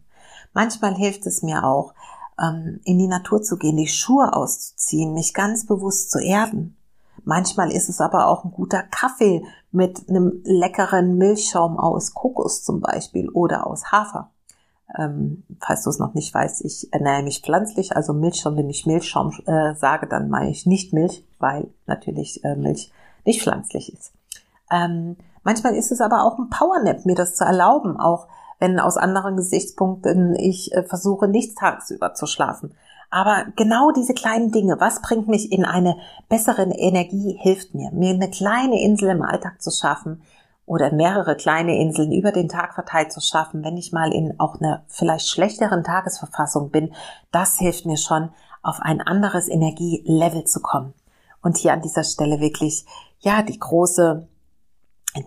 Manchmal 0.53 0.95
hilft 0.95 1.25
es 1.27 1.43
mir 1.43 1.65
auch, 1.65 1.93
ähm, 2.41 2.79
in 2.83 2.97
die 2.97 3.07
Natur 3.07 3.41
zu 3.41 3.57
gehen, 3.57 3.77
die 3.77 3.87
Schuhe 3.87 4.33
auszuziehen, 4.33 5.13
mich 5.13 5.33
ganz 5.33 5.65
bewusst 5.65 6.11
zu 6.11 6.19
erden. 6.19 6.77
Manchmal 7.23 7.71
ist 7.71 7.89
es 7.89 7.99
aber 7.99 8.27
auch 8.27 8.45
ein 8.45 8.51
guter 8.51 8.83
Kaffee 8.83 9.43
mit 9.71 10.07
einem 10.07 10.41
leckeren 10.43 11.17
Milchschaum 11.17 11.77
aus 11.77 12.13
Kokos 12.13 12.63
zum 12.63 12.79
Beispiel 12.79 13.29
oder 13.29 13.67
aus 13.67 13.91
Hafer. 13.91 14.31
Ähm, 14.97 15.43
falls 15.59 15.83
du 15.83 15.89
es 15.89 15.99
noch 15.99 16.13
nicht 16.13 16.33
weißt, 16.33 16.63
ich 16.63 16.93
ernähre 16.93 17.23
mich 17.23 17.41
pflanzlich, 17.41 17.95
also 17.95 18.13
Milchschaum, 18.13 18.55
wenn 18.55 18.69
ich 18.69 18.85
Milchschaum 18.85 19.33
äh, 19.45 19.75
sage, 19.75 20.07
dann 20.07 20.29
meine 20.29 20.49
ich 20.49 20.65
nicht 20.65 20.93
Milch, 20.93 21.25
weil 21.39 21.67
natürlich 21.85 22.43
äh, 22.45 22.55
Milch 22.55 22.91
nicht 23.25 23.41
pflanzlich 23.41 23.91
ist. 23.91 24.13
Ähm, 24.71 25.17
manchmal 25.43 25.75
ist 25.75 25.91
es 25.91 25.99
aber 25.99 26.23
auch 26.23 26.39
ein 26.39 26.49
Powernap, 26.49 27.05
mir 27.05 27.15
das 27.15 27.35
zu 27.35 27.43
erlauben, 27.43 27.99
auch 27.99 28.27
wenn 28.59 28.79
aus 28.79 28.97
anderen 28.97 29.37
Gesichtspunkten 29.37 30.35
ich 30.35 30.73
äh, 30.73 30.83
versuche, 30.83 31.27
nicht 31.27 31.57
tagsüber 31.57 32.13
zu 32.13 32.25
schlafen. 32.25 32.73
Aber 33.09 33.45
genau 33.55 33.91
diese 33.91 34.13
kleinen 34.13 34.51
Dinge, 34.51 34.77
was 34.79 35.01
bringt 35.01 35.27
mich 35.27 35.51
in 35.51 35.63
eine 35.63 35.97
bessere 36.27 36.63
Energie, 36.63 37.37
hilft 37.41 37.73
mir, 37.73 37.91
mir 37.91 38.09
eine 38.09 38.29
kleine 38.29 38.81
Insel 38.81 39.09
im 39.09 39.21
Alltag 39.21 39.61
zu 39.61 39.71
schaffen 39.71 40.21
oder 40.65 40.91
mehrere 40.91 41.37
kleine 41.37 41.79
Inseln 41.79 42.11
über 42.11 42.33
den 42.33 42.49
Tag 42.49 42.73
verteilt 42.73 43.13
zu 43.13 43.21
schaffen, 43.21 43.63
wenn 43.63 43.77
ich 43.77 43.93
mal 43.93 44.11
in 44.11 44.37
auch 44.39 44.59
einer 44.59 44.83
vielleicht 44.87 45.29
schlechteren 45.29 45.83
Tagesverfassung 45.83 46.71
bin, 46.71 46.93
das 47.31 47.57
hilft 47.57 47.85
mir 47.85 47.97
schon, 47.97 48.29
auf 48.61 48.79
ein 48.81 48.99
anderes 48.99 49.47
Energielevel 49.47 50.43
zu 50.43 50.59
kommen. 50.59 50.93
Und 51.41 51.55
hier 51.55 51.71
an 51.71 51.81
dieser 51.81 52.03
Stelle 52.03 52.41
wirklich, 52.41 52.85
ja, 53.19 53.41
die 53.43 53.57
große 53.57 54.27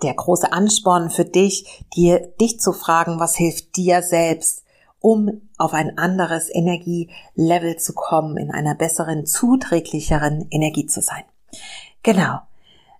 der 0.03 0.15
große 0.15 0.53
Ansporn 0.53 1.11
für 1.11 1.25
dich, 1.25 1.85
dir 1.95 2.21
dich 2.41 2.61
zu 2.61 2.73
fragen, 2.73 3.21
was 3.21 3.37
hilft 3.37 3.77
dir 3.77 4.03
selbst, 4.03 4.65
um 5.01 5.41
auf 5.57 5.73
ein 5.73 5.99
anderes 5.99 6.55
Energielevel 6.55 7.77
zu 7.79 7.95
kommen, 7.95 8.37
in 8.37 8.51
einer 8.51 8.75
besseren, 8.75 9.27
zuträglicheren 9.27 10.47
Energie 10.51 10.87
zu 10.87 11.01
sein. 11.01 11.25
Genau. 12.03 12.41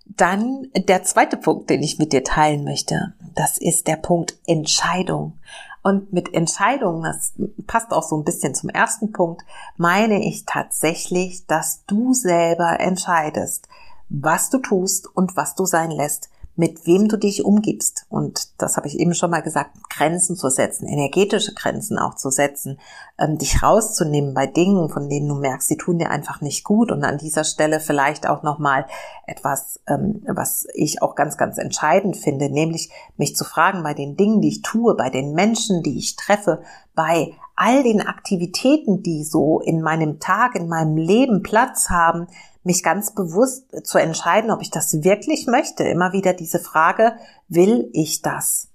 Dann 0.07 0.69
der 0.75 1.05
zweite 1.05 1.37
Punkt, 1.37 1.71
den 1.71 1.83
ich 1.83 1.99
mit 1.99 2.13
dir 2.13 2.25
teilen 2.25 2.65
möchte, 2.65 3.15
das 3.35 3.59
ist 3.59 3.87
der 3.87 3.97
Punkt 3.97 4.37
Entscheidung. 4.47 5.39
Und 5.83 6.13
mit 6.13 6.35
Entscheidung, 6.35 7.05
das 7.05 7.33
passt 7.67 7.93
auch 7.93 8.03
so 8.03 8.17
ein 8.17 8.25
bisschen 8.25 8.55
zum 8.55 8.69
ersten 8.69 9.13
Punkt, 9.13 9.43
meine 9.77 10.23
ich 10.27 10.45
tatsächlich, 10.45 11.47
dass 11.47 11.85
du 11.87 12.13
selber 12.13 12.81
entscheidest, 12.81 13.69
was 14.09 14.51
du 14.51 14.59
tust 14.59 15.07
und 15.07 15.37
was 15.37 15.55
du 15.55 15.65
sein 15.65 15.91
lässt 15.91 16.29
mit 16.61 16.87
wem 16.87 17.09
du 17.09 17.17
dich 17.17 17.43
umgibst. 17.43 18.05
Und 18.11 18.61
das 18.61 18.77
habe 18.77 18.87
ich 18.87 19.01
eben 19.01 19.15
schon 19.15 19.31
mal 19.31 19.41
gesagt, 19.41 19.71
Grenzen 19.89 20.37
zu 20.37 20.51
setzen, 20.51 20.87
energetische 20.87 21.55
Grenzen 21.55 21.99
auch 21.99 22.17
zu 22.17 22.31
setzen, 22.31 22.79
ähm, 23.19 23.39
dich 23.39 23.63
rauszunehmen 23.63 24.35
bei 24.35 24.47
Dingen, 24.47 24.91
von 24.91 25.09
denen 25.09 25.27
du 25.27 25.37
merkst, 25.37 25.69
sie 25.69 25.79
tun 25.79 25.99
dir 25.99 26.11
einfach 26.11 26.43
nicht 26.43 26.63
gut. 26.63 26.93
Und 26.93 27.03
an 27.03 27.17
dieser 27.17 27.45
Stelle 27.45 27.81
vielleicht 27.81 28.29
auch 28.29 28.43
nochmal 28.43 28.85
etwas, 29.27 29.81
ähm, 29.89 30.23
was 30.27 30.67
ich 30.75 31.01
auch 31.01 31.15
ganz, 31.15 31.39
ganz 31.39 31.57
entscheidend 31.57 32.19
finde, 32.19 32.51
nämlich 32.51 32.91
mich 33.17 33.35
zu 33.35 33.45
fragen 33.45 33.83
bei 33.83 33.95
den 33.95 34.19
Dingen, 34.19 34.43
die 34.43 34.49
ich 34.49 34.63
tue, 34.63 34.95
bei 34.95 35.09
den 35.09 35.33
Menschen, 35.33 35.83
die 35.83 35.97
ich 35.97 36.15
treffe, 36.17 36.61
bei 36.95 37.33
all 37.57 37.83
den 37.83 38.03
Aktivitäten, 38.03 39.03
die 39.03 39.25
so 39.25 39.61
in 39.61 39.81
meinem 39.81 40.21
Tag, 40.21 40.57
in 40.57 40.69
meinem 40.69 40.99
Leben 40.99 41.43
Platz 41.43 41.89
haben, 41.89 42.27
mich 42.63 42.83
ganz 42.83 43.15
bewusst 43.15 43.65
zu 43.85 43.99
entscheiden, 43.99 44.51
ob 44.51 44.61
ich 44.63 44.71
das 44.71 45.03
wirklich 45.03 45.47
möchte. 45.47 45.85
Immer 45.85 46.13
wieder 46.13 46.35
diese 46.35 46.59
Frage, 46.59 47.15
will 47.49 47.89
ich 47.93 48.23
das? 48.23 48.69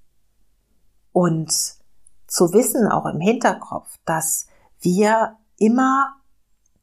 Und 1.12 1.51
zu 2.27 2.54
wissen, 2.54 2.88
auch 2.88 3.06
im 3.06 3.20
Hinterkopf, 3.20 3.89
dass 4.06 4.48
wir 4.80 5.38
immer 5.58 6.15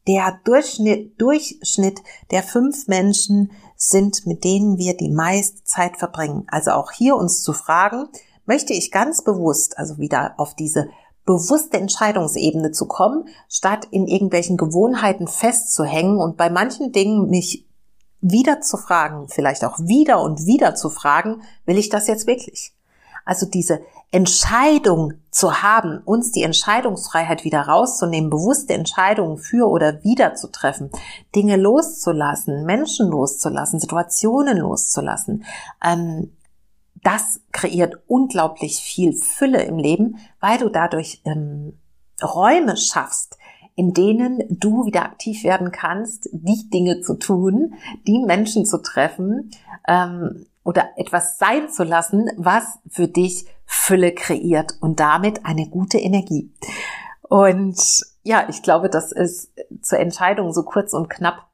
der 0.06 0.40
Durchschnitt, 0.44 1.20
Durchschnitt 1.20 2.00
der 2.30 2.42
fünf 2.42 2.88
Menschen 2.88 3.52
sind, 3.76 4.26
mit 4.26 4.44
denen 4.44 4.78
wir 4.78 4.96
die 4.96 5.10
meiste 5.10 5.62
Zeit 5.64 5.96
verbringen. 5.96 6.44
Also 6.48 6.72
auch 6.72 6.92
hier 6.92 7.16
uns 7.16 7.42
zu 7.42 7.52
fragen, 7.52 8.08
möchte 8.46 8.72
ich 8.72 8.90
ganz 8.90 9.22
bewusst, 9.22 9.78
also 9.78 9.98
wieder 9.98 10.34
auf 10.38 10.54
diese 10.54 10.88
bewusste 11.24 11.78
Entscheidungsebene 11.78 12.72
zu 12.72 12.86
kommen, 12.86 13.28
statt 13.48 13.86
in 13.90 14.06
irgendwelchen 14.06 14.56
Gewohnheiten 14.56 15.28
festzuhängen 15.28 16.18
und 16.18 16.36
bei 16.36 16.50
manchen 16.50 16.92
Dingen 16.92 17.28
mich 17.28 17.66
wieder 18.20 18.60
zu 18.60 18.76
fragen, 18.76 19.28
vielleicht 19.28 19.64
auch 19.64 19.78
wieder 19.80 20.22
und 20.22 20.46
wieder 20.46 20.74
zu 20.74 20.90
fragen, 20.90 21.42
will 21.66 21.78
ich 21.78 21.88
das 21.88 22.06
jetzt 22.06 22.26
wirklich? 22.26 22.72
Also 23.24 23.46
diese 23.46 23.80
Entscheidung 24.10 25.14
zu 25.30 25.62
haben, 25.62 26.02
uns 26.04 26.32
die 26.32 26.42
Entscheidungsfreiheit 26.42 27.44
wieder 27.44 27.62
rauszunehmen, 27.62 28.30
bewusste 28.30 28.74
Entscheidungen 28.74 29.38
für 29.38 29.68
oder 29.68 30.04
wieder 30.04 30.34
zu 30.34 30.50
treffen, 30.50 30.90
Dinge 31.34 31.56
loszulassen, 31.56 32.64
Menschen 32.64 33.08
loszulassen, 33.08 33.80
Situationen 33.80 34.58
loszulassen, 34.58 35.44
ähm, 35.82 36.30
das 37.02 37.40
kreiert 37.52 37.96
unglaublich 38.06 38.80
viel 38.80 39.12
Fülle 39.14 39.62
im 39.62 39.78
Leben, 39.78 40.18
weil 40.40 40.58
du 40.58 40.68
dadurch 40.68 41.20
ähm, 41.24 41.78
Räume 42.22 42.76
schaffst, 42.76 43.38
in 43.74 43.92
denen 43.92 44.42
du 44.48 44.84
wieder 44.84 45.04
aktiv 45.04 45.44
werden 45.44 45.72
kannst, 45.72 46.28
die 46.32 46.68
Dinge 46.70 47.00
zu 47.00 47.14
tun, 47.14 47.74
die 48.06 48.18
Menschen 48.18 48.64
zu 48.64 48.80
treffen 48.82 49.50
ähm, 49.88 50.46
oder 50.62 50.90
etwas 50.96 51.38
sein 51.38 51.70
zu 51.70 51.82
lassen, 51.82 52.30
was 52.36 52.78
für 52.88 53.08
dich 53.08 53.46
Fülle 53.64 54.12
kreiert 54.12 54.74
und 54.80 55.00
damit 55.00 55.44
eine 55.44 55.68
gute 55.68 55.98
Energie. 55.98 56.52
Und 57.22 57.78
ja, 58.22 58.46
ich 58.48 58.62
glaube, 58.62 58.90
das 58.90 59.10
ist 59.10 59.52
zur 59.80 59.98
Entscheidung 59.98 60.52
so 60.52 60.62
kurz 60.62 60.92
und 60.92 61.08
knapp 61.08 61.48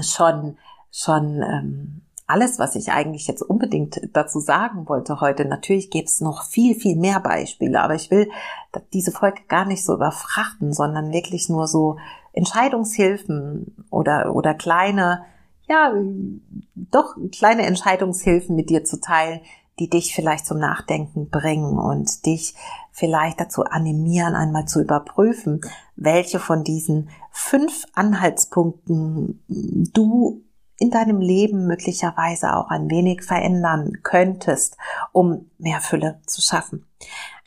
schon 0.00 0.56
schon 0.90 1.42
ähm, 1.42 2.03
alles, 2.26 2.58
was 2.58 2.74
ich 2.74 2.90
eigentlich 2.90 3.26
jetzt 3.26 3.42
unbedingt 3.42 4.00
dazu 4.12 4.40
sagen 4.40 4.88
wollte 4.88 5.20
heute. 5.20 5.44
Natürlich 5.44 5.90
gibt 5.90 6.08
es 6.08 6.20
noch 6.20 6.44
viel, 6.44 6.74
viel 6.74 6.96
mehr 6.96 7.20
Beispiele, 7.20 7.80
aber 7.80 7.94
ich 7.94 8.10
will 8.10 8.30
diese 8.92 9.12
Folge 9.12 9.42
gar 9.46 9.66
nicht 9.66 9.84
so 9.84 9.94
überfrachten, 9.94 10.72
sondern 10.72 11.12
wirklich 11.12 11.48
nur 11.48 11.68
so 11.68 11.98
Entscheidungshilfen 12.32 13.86
oder, 13.90 14.34
oder 14.34 14.54
kleine, 14.54 15.24
ja, 15.68 15.92
doch 16.74 17.14
kleine 17.30 17.66
Entscheidungshilfen 17.66 18.56
mit 18.56 18.70
dir 18.70 18.84
zu 18.84 19.00
teilen, 19.00 19.40
die 19.78 19.90
dich 19.90 20.14
vielleicht 20.14 20.46
zum 20.46 20.58
Nachdenken 20.58 21.28
bringen 21.28 21.78
und 21.78 22.24
dich 22.26 22.54
vielleicht 22.90 23.40
dazu 23.40 23.64
animieren, 23.64 24.34
einmal 24.34 24.66
zu 24.66 24.80
überprüfen, 24.80 25.60
welche 25.96 26.38
von 26.38 26.64
diesen 26.64 27.10
fünf 27.30 27.84
Anhaltspunkten 27.92 29.42
du 29.48 30.42
in 30.78 30.90
deinem 30.90 31.20
Leben 31.20 31.66
möglicherweise 31.66 32.56
auch 32.56 32.68
ein 32.68 32.90
wenig 32.90 33.22
verändern 33.22 33.98
könntest, 34.02 34.76
um 35.12 35.50
mehr 35.58 35.80
Fülle 35.80 36.20
zu 36.26 36.42
schaffen. 36.42 36.86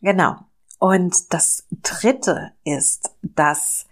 Genau. 0.02 0.36
Und 0.80 1.34
das 1.34 1.66
dritte 1.82 2.52
ist, 2.64 3.12
dass 3.22 3.88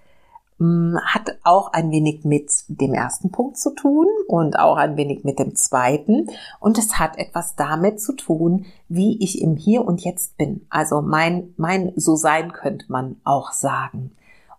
hm, 0.57 0.97
hat 1.03 1.37
auch 1.43 1.73
ein 1.73 1.91
wenig 1.91 2.23
mit 2.23 2.49
dem 2.69 2.93
ersten 2.93 3.29
Punkt 3.29 3.57
zu 3.57 3.75
tun 3.75 4.07
und 4.27 4.57
auch 4.57 4.77
ein 4.77 4.95
wenig 4.95 5.25
mit 5.25 5.39
dem 5.39 5.55
zweiten. 5.55 6.29
Und 6.59 6.77
es 6.77 6.97
hat 6.97 7.17
etwas 7.17 7.55
damit 7.55 7.99
zu 7.99 8.13
tun, 8.13 8.65
wie 8.87 9.21
ich 9.21 9.41
im 9.41 9.57
Hier 9.57 9.83
und 9.83 10.01
Jetzt 10.01 10.37
bin. 10.37 10.65
Also 10.69 11.01
mein, 11.01 11.53
mein 11.57 11.91
so 11.95 12.15
sein 12.15 12.53
könnte 12.53 12.85
man 12.89 13.17
auch 13.25 13.51
sagen. 13.51 14.11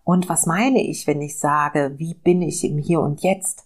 Und 0.04 0.28
was 0.28 0.46
meine 0.46 0.82
ich, 0.82 1.06
wenn 1.06 1.22
ich 1.22 1.38
sage, 1.38 1.94
wie 1.96 2.14
bin 2.14 2.42
ich 2.42 2.62
im 2.64 2.78
Hier 2.78 3.00
und 3.00 3.22
Jetzt? 3.22 3.64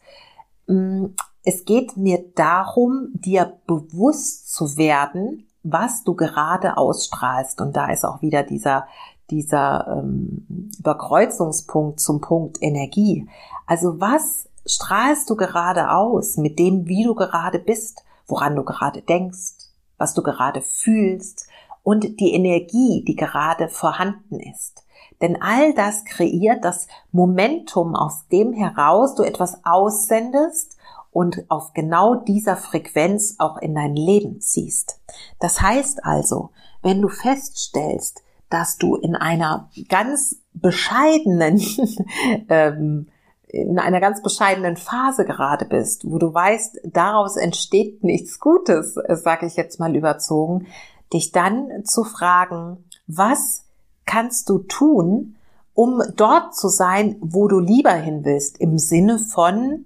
Hm, 0.71 1.15
es 1.43 1.65
geht 1.65 1.97
mir 1.97 2.25
darum, 2.37 3.09
dir 3.13 3.59
bewusst 3.67 4.53
zu 4.53 4.77
werden, 4.77 5.49
was 5.63 6.05
du 6.05 6.15
gerade 6.15 6.77
ausstrahlst. 6.77 7.61
Und 7.61 7.77
da 7.77 7.91
ist 7.91 8.05
auch 8.05 8.23
wieder 8.23 8.45
dieser, 8.45 8.87
dieser 9.31 9.99
ähm, 9.99 10.71
Überkreuzungspunkt 10.79 11.99
zum 11.99 12.21
Punkt 12.21 12.59
Energie. 12.61 13.29
Also 13.67 14.01
was 14.01 14.49
strahlst 14.67 15.29
du 15.29 15.37
gerade 15.37 15.91
aus 15.91 16.37
mit 16.37 16.59
dem, 16.59 16.87
wie 16.87 17.05
du 17.05 17.15
gerade 17.15 17.59
bist, 17.59 18.05
woran 18.27 18.55
du 18.55 18.63
gerade 18.63 19.03
denkst, 19.03 19.55
was 19.99 20.15
du 20.15 20.23
gerade 20.23 20.61
fühlst 20.61 21.49
und 21.83 22.21
die 22.21 22.33
Energie, 22.33 23.05
die 23.07 23.17
gerade 23.17 23.69
vorhanden 23.69 24.39
ist. 24.39 24.85
Denn 25.21 25.41
all 25.41 25.75
das 25.75 26.05
kreiert 26.05 26.65
das 26.65 26.87
Momentum, 27.13 27.95
aus 27.95 28.27
dem 28.29 28.53
heraus 28.53 29.15
du 29.15 29.23
etwas 29.23 29.65
aussendest 29.65 30.77
und 31.13 31.45
auf 31.49 31.75
genau 31.75 32.15
dieser 32.15 32.57
Frequenz 32.57 33.37
auch 33.39 33.59
in 33.59 33.75
dein 33.75 33.97
Leben 33.97 34.41
ziehst. 34.41 35.01
Das 35.39 35.61
heißt 35.61 36.05
also, 36.05 36.51
wenn 36.83 37.03
du 37.03 37.09
feststellst, 37.09 38.23
dass 38.49 38.79
du 38.79 38.97
in 38.97 39.15
einer 39.15 39.69
ganz 39.89 40.37
bescheidenen, 40.53 41.61
ähm, 42.49 43.09
in 43.49 43.79
einer 43.79 44.01
ganz 44.01 44.23
bescheidenen 44.23 44.77
Phase 44.77 45.25
gerade 45.25 45.65
bist, 45.65 46.09
wo 46.09 46.19
du 46.19 46.33
weißt, 46.33 46.81
daraus 46.85 47.37
entsteht 47.37 48.03
nichts 48.05 48.39
Gutes, 48.39 48.97
äh, 48.97 49.17
sage 49.17 49.47
ich 49.47 49.57
jetzt 49.57 49.81
mal 49.81 49.95
überzogen, 49.95 50.67
dich 51.13 51.33
dann 51.33 51.85
zu 51.85 52.05
fragen, 52.05 52.85
was 53.07 53.65
kannst 54.11 54.49
du 54.49 54.59
tun, 54.59 55.37
um 55.73 56.03
dort 56.17 56.57
zu 56.57 56.69
sein, 56.69 57.17
wo 57.21 57.47
du 57.47 57.61
lieber 57.61 57.93
hin 57.93 58.25
willst, 58.25 58.59
im 58.59 58.77
Sinne 58.77 59.21
von, 59.21 59.85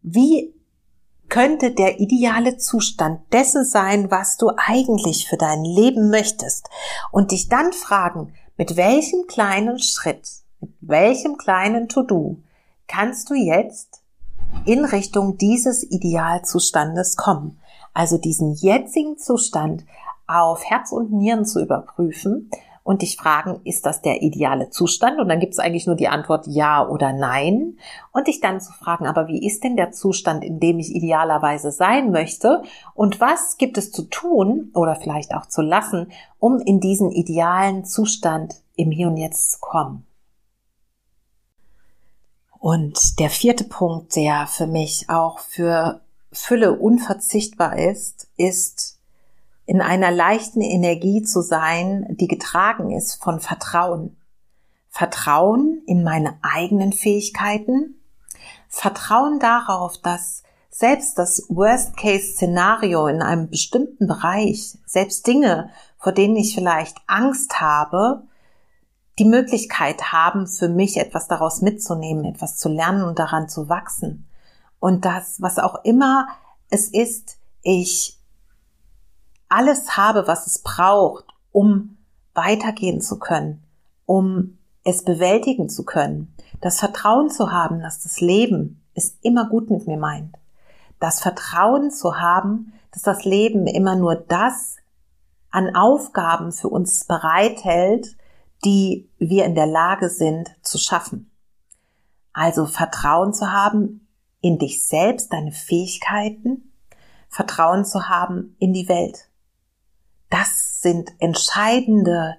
wie 0.00 0.54
könnte 1.28 1.70
der 1.70 2.00
ideale 2.00 2.56
Zustand 2.56 3.20
dessen 3.30 3.66
sein, 3.66 4.10
was 4.10 4.38
du 4.38 4.52
eigentlich 4.56 5.28
für 5.28 5.36
dein 5.36 5.64
Leben 5.64 6.08
möchtest 6.08 6.70
und 7.10 7.30
dich 7.30 7.50
dann 7.50 7.74
fragen, 7.74 8.32
mit 8.56 8.76
welchem 8.76 9.26
kleinen 9.26 9.78
Schritt, 9.78 10.28
mit 10.60 10.72
welchem 10.80 11.36
kleinen 11.36 11.88
To-Do 11.90 12.38
kannst 12.86 13.28
du 13.28 13.34
jetzt 13.34 14.00
in 14.64 14.86
Richtung 14.86 15.36
dieses 15.36 15.82
Idealzustandes 15.82 17.16
kommen. 17.16 17.60
Also 17.92 18.16
diesen 18.16 18.54
jetzigen 18.54 19.18
Zustand 19.18 19.84
auf 20.26 20.64
Herz 20.64 20.90
und 20.90 21.12
Nieren 21.12 21.44
zu 21.44 21.60
überprüfen 21.60 22.50
und 22.84 23.02
dich 23.02 23.16
fragen, 23.16 23.60
ist 23.64 23.86
das 23.86 24.02
der 24.02 24.22
ideale 24.22 24.70
Zustand? 24.70 25.20
Und 25.20 25.28
dann 25.28 25.40
gibt 25.40 25.52
es 25.52 25.58
eigentlich 25.58 25.86
nur 25.86 25.96
die 25.96 26.08
Antwort 26.08 26.46
ja 26.48 26.86
oder 26.86 27.12
nein. 27.12 27.78
Und 28.12 28.26
dich 28.26 28.40
dann 28.40 28.60
zu 28.60 28.72
fragen, 28.72 29.06
aber 29.06 29.28
wie 29.28 29.46
ist 29.46 29.62
denn 29.62 29.76
der 29.76 29.92
Zustand, 29.92 30.42
in 30.44 30.58
dem 30.58 30.78
ich 30.78 30.94
idealerweise 30.94 31.70
sein 31.70 32.10
möchte? 32.10 32.62
Und 32.94 33.20
was 33.20 33.56
gibt 33.56 33.78
es 33.78 33.92
zu 33.92 34.02
tun 34.02 34.70
oder 34.74 34.96
vielleicht 34.96 35.34
auch 35.34 35.46
zu 35.46 35.62
lassen, 35.62 36.10
um 36.38 36.58
in 36.58 36.80
diesen 36.80 37.12
idealen 37.12 37.84
Zustand 37.84 38.56
im 38.74 38.90
Hier 38.90 39.08
und 39.08 39.16
Jetzt 39.16 39.52
zu 39.52 39.60
kommen? 39.60 40.04
Und 42.58 43.18
der 43.18 43.30
vierte 43.30 43.64
Punkt, 43.64 44.14
der 44.16 44.46
für 44.46 44.66
mich 44.66 45.08
auch 45.08 45.40
für 45.40 46.00
Fülle 46.32 46.78
unverzichtbar 46.78 47.76
ist, 47.76 48.28
ist 48.36 48.91
in 49.72 49.80
einer 49.80 50.10
leichten 50.10 50.60
Energie 50.60 51.22
zu 51.22 51.40
sein, 51.40 52.04
die 52.20 52.28
getragen 52.28 52.90
ist 52.90 53.24
von 53.24 53.40
Vertrauen. 53.40 54.18
Vertrauen 54.90 55.80
in 55.86 56.04
meine 56.04 56.38
eigenen 56.42 56.92
Fähigkeiten, 56.92 57.94
Vertrauen 58.68 59.40
darauf, 59.40 59.96
dass 59.96 60.42
selbst 60.68 61.18
das 61.18 61.46
Worst-Case-Szenario 61.48 63.06
in 63.06 63.22
einem 63.22 63.48
bestimmten 63.48 64.06
Bereich, 64.06 64.76
selbst 64.84 65.26
Dinge, 65.26 65.70
vor 65.96 66.12
denen 66.12 66.36
ich 66.36 66.54
vielleicht 66.54 66.98
Angst 67.06 67.58
habe, 67.58 68.24
die 69.18 69.24
Möglichkeit 69.24 70.12
haben, 70.12 70.48
für 70.48 70.68
mich 70.68 70.98
etwas 70.98 71.28
daraus 71.28 71.62
mitzunehmen, 71.62 72.26
etwas 72.26 72.58
zu 72.58 72.68
lernen 72.68 73.04
und 73.04 73.18
daran 73.18 73.48
zu 73.48 73.70
wachsen. 73.70 74.28
Und 74.80 75.06
das, 75.06 75.40
was 75.40 75.58
auch 75.58 75.82
immer 75.82 76.28
es 76.68 76.88
ist, 76.88 77.38
ich 77.62 78.18
alles 79.52 79.96
habe, 79.96 80.26
was 80.26 80.46
es 80.46 80.60
braucht, 80.60 81.26
um 81.52 81.98
weitergehen 82.34 83.00
zu 83.00 83.18
können, 83.18 83.62
um 84.06 84.58
es 84.82 85.04
bewältigen 85.04 85.68
zu 85.68 85.84
können. 85.84 86.34
Das 86.60 86.80
Vertrauen 86.80 87.28
zu 87.28 87.52
haben, 87.52 87.80
dass 87.80 88.02
das 88.02 88.20
Leben 88.20 88.82
es 88.94 89.18
immer 89.20 89.48
gut 89.48 89.70
mit 89.70 89.86
mir 89.86 89.98
meint. 89.98 90.36
Das 90.98 91.20
Vertrauen 91.20 91.90
zu 91.90 92.18
haben, 92.18 92.72
dass 92.92 93.02
das 93.02 93.24
Leben 93.24 93.66
immer 93.66 93.94
nur 93.94 94.14
das 94.14 94.76
an 95.50 95.76
Aufgaben 95.76 96.52
für 96.52 96.68
uns 96.68 97.04
bereithält, 97.04 98.16
die 98.64 99.10
wir 99.18 99.44
in 99.44 99.54
der 99.54 99.66
Lage 99.66 100.08
sind 100.08 100.50
zu 100.62 100.78
schaffen. 100.78 101.30
Also 102.32 102.64
Vertrauen 102.64 103.34
zu 103.34 103.52
haben 103.52 104.06
in 104.40 104.58
dich 104.58 104.86
selbst, 104.86 105.32
deine 105.32 105.52
Fähigkeiten, 105.52 106.72
Vertrauen 107.28 107.84
zu 107.84 108.08
haben 108.08 108.56
in 108.58 108.72
die 108.72 108.88
Welt 108.88 109.28
das 110.32 110.80
sind 110.80 111.10
entscheidende 111.18 112.36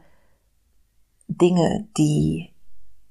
Dinge, 1.28 1.88
die 1.96 2.50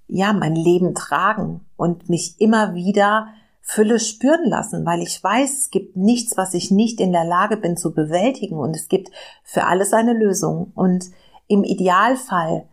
ja 0.08 0.32
mein 0.32 0.56
Leben 0.56 0.94
tragen 0.94 1.64
und 1.76 2.08
mich 2.10 2.40
immer 2.40 2.74
wieder 2.74 3.28
Fülle 3.60 4.00
spüren 4.00 4.44
lassen, 4.44 4.84
weil 4.84 5.00
ich 5.00 5.22
weiß, 5.22 5.52
es 5.52 5.70
gibt 5.70 5.96
nichts, 5.96 6.36
was 6.36 6.52
ich 6.52 6.72
nicht 6.72 7.00
in 7.00 7.12
der 7.12 7.24
Lage 7.24 7.56
bin 7.56 7.76
zu 7.76 7.94
bewältigen 7.94 8.56
und 8.56 8.74
es 8.74 8.88
gibt 8.88 9.10
für 9.44 9.64
alles 9.66 9.92
eine 9.92 10.14
Lösung. 10.14 10.72
Und 10.74 11.10
im 11.46 11.62
Idealfall 11.62 12.66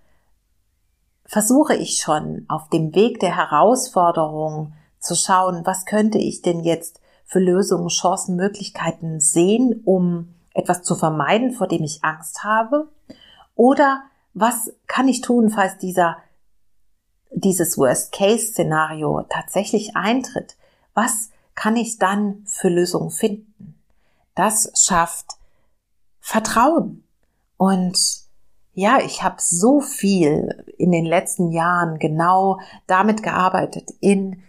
versuche 1.26 1.76
ich 1.76 2.02
schon 2.02 2.46
auf 2.48 2.70
dem 2.70 2.96
Weg 2.96 3.20
der 3.20 3.38
Herausforderung 3.38 4.74
zu 5.00 5.14
schauen, 5.16 5.62
was 5.64 5.86
könnte 5.86 6.18
ich 6.18 6.42
denn 6.42 6.62
jetzt 6.62 7.02
für 7.24 7.40
Lösungen, 7.40 7.90
Chancen, 7.90 8.36
Möglichkeiten 8.36 9.20
sehen, 9.20 9.84
um 9.86 10.34
etwas 10.54 10.84
zu 10.84 10.96
vermeiden, 10.96 11.52
vor 11.52 11.68
dem 11.68 11.84
ich 11.84 12.04
Angst 12.04 12.44
habe? 12.44 12.90
Oder 13.56 14.04
was 14.34 14.74
kann 14.88 15.08
ich 15.08 15.22
tun, 15.22 15.50
falls 15.50 15.78
dieser, 15.78 16.18
dieses 17.32 17.78
Worst-Case-Szenario 17.78 19.26
tatsächlich 19.30 19.96
eintritt? 19.96 20.56
Was 20.94 21.30
kann 21.56 21.76
ich 21.76 21.98
dann 21.98 22.44
für 22.46 22.70
Lösungen 22.70 23.12
finden? 23.12 23.76
Das 24.36 24.72
schafft 24.76 25.26
Vertrauen. 26.20 27.04
Und 27.58 27.98
ja, 28.74 29.00
ich 29.04 29.24
habe 29.24 29.36
so 29.40 29.82
viel 29.82 30.64
in 30.78 30.92
den 30.92 31.06
letzten 31.06 31.52
Jahren 31.52 32.00
genau 32.00 32.60
damit 32.88 33.24
gearbeitet, 33.24 33.92
in 34.00 34.42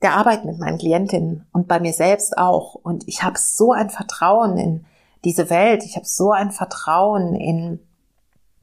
der 0.00 0.14
Arbeit 0.14 0.44
mit 0.44 0.58
meinen 0.58 0.78
Klientinnen 0.78 1.46
und 1.52 1.68
bei 1.68 1.80
mir 1.80 1.92
selbst 1.92 2.38
auch. 2.38 2.74
Und 2.74 3.06
ich 3.06 3.22
habe 3.22 3.38
so 3.38 3.72
ein 3.72 3.90
Vertrauen 3.90 4.56
in 4.56 4.86
diese 5.26 5.50
Welt. 5.50 5.84
Ich 5.84 5.96
habe 5.96 6.06
so 6.06 6.30
ein 6.30 6.52
Vertrauen 6.52 7.34
in 7.34 7.80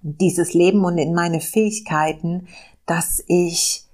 dieses 0.02 0.54
Leben 0.54 0.86
und 0.86 0.98
in 0.98 1.14
meine 1.14 1.42
Fähigkeiten, 1.42 2.48
dass 2.86 3.22
ich 3.28 3.86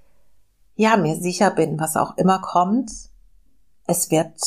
ja 0.76 0.96
mir 0.96 1.16
sicher 1.16 1.50
bin, 1.50 1.80
was 1.80 1.96
auch 1.96 2.16
immer 2.16 2.40
kommt, 2.40 2.90
es 3.88 4.12
wird 4.12 4.40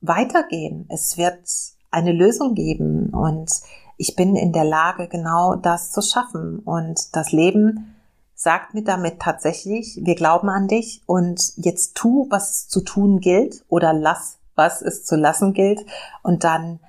weitergehen. 0.00 0.86
Es 0.88 1.18
wird 1.18 1.46
eine 1.90 2.12
Lösung 2.12 2.54
geben 2.54 3.10
und 3.10 3.50
ich 3.98 4.16
bin 4.16 4.36
in 4.36 4.52
der 4.52 4.64
Lage, 4.64 5.06
genau 5.08 5.54
das 5.54 5.92
zu 5.92 6.00
schaffen. 6.00 6.60
Und 6.60 7.14
das 7.14 7.30
Leben 7.30 7.94
sagt 8.34 8.72
mir 8.72 8.84
damit 8.84 9.20
tatsächlich, 9.20 10.00
wir 10.02 10.14
glauben 10.14 10.48
an 10.48 10.66
dich 10.66 11.02
und 11.04 11.52
jetzt 11.56 11.94
tu, 11.94 12.26
was 12.30 12.50
es 12.50 12.68
zu 12.68 12.80
tun 12.80 13.20
gilt 13.20 13.64
oder 13.68 13.92
lass, 13.92 14.38
was 14.54 14.80
es 14.80 15.04
zu 15.04 15.16
lassen 15.16 15.52
gilt. 15.52 15.84
Und 16.22 16.42
dann, 16.42 16.80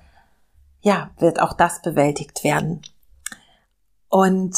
ja, 0.87 1.11
wird 1.19 1.41
auch 1.41 1.51
das 1.51 1.81
bewältigt 1.81 2.45
werden. 2.45 2.81
Und 4.07 4.57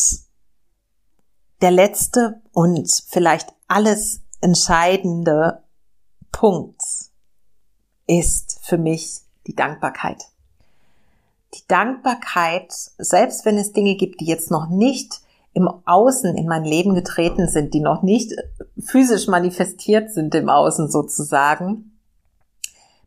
der 1.61 1.71
letzte 1.71 2.39
und 2.53 2.87
vielleicht 3.07 3.49
alles 3.67 4.21
entscheidende 4.39 5.63
Punkt 6.31 6.83
ist 8.05 8.59
für 8.61 8.77
mich 8.77 9.21
die 9.47 9.55
Dankbarkeit. 9.55 10.23
Die 11.55 11.67
Dankbarkeit, 11.67 12.71
selbst 12.99 13.43
wenn 13.45 13.57
es 13.57 13.73
Dinge 13.73 13.95
gibt, 13.95 14.21
die 14.21 14.27
jetzt 14.27 14.51
noch 14.51 14.69
nicht 14.69 15.21
im 15.53 15.67
Außen 15.83 16.37
in 16.37 16.47
mein 16.47 16.63
Leben 16.63 16.93
getreten 16.93 17.47
sind, 17.47 17.73
die 17.73 17.79
noch 17.79 18.03
nicht 18.03 18.35
physisch 18.77 19.27
manifestiert 19.27 20.13
sind 20.13 20.35
im 20.35 20.47
Außen 20.47 20.91
sozusagen, 20.91 21.99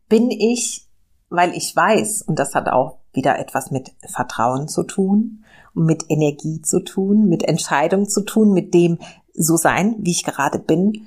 bin 0.09 0.33
ich, 0.33 0.89
weil 1.31 1.55
ich 1.57 1.75
weiß, 1.75 2.23
und 2.23 2.41
das 2.41 2.57
hat 2.57 2.69
auch 2.69 3.02
wieder 3.13 3.39
etwas 3.39 3.71
mit 3.71 3.93
Vertrauen 4.07 4.69
zu 4.69 4.85
tun, 4.85 5.45
mit 5.75 6.05
Energie 6.09 6.63
zu 6.63 6.81
tun, 6.81 7.29
mit 7.29 7.43
Entscheidung 7.43 8.09
zu 8.09 8.23
tun, 8.23 8.53
mit 8.53 8.75
dem 8.75 8.99
so 9.35 9.57
sein, 9.57 9.97
wie 9.99 10.11
ich 10.11 10.25
gerade 10.25 10.59
bin, 10.59 11.07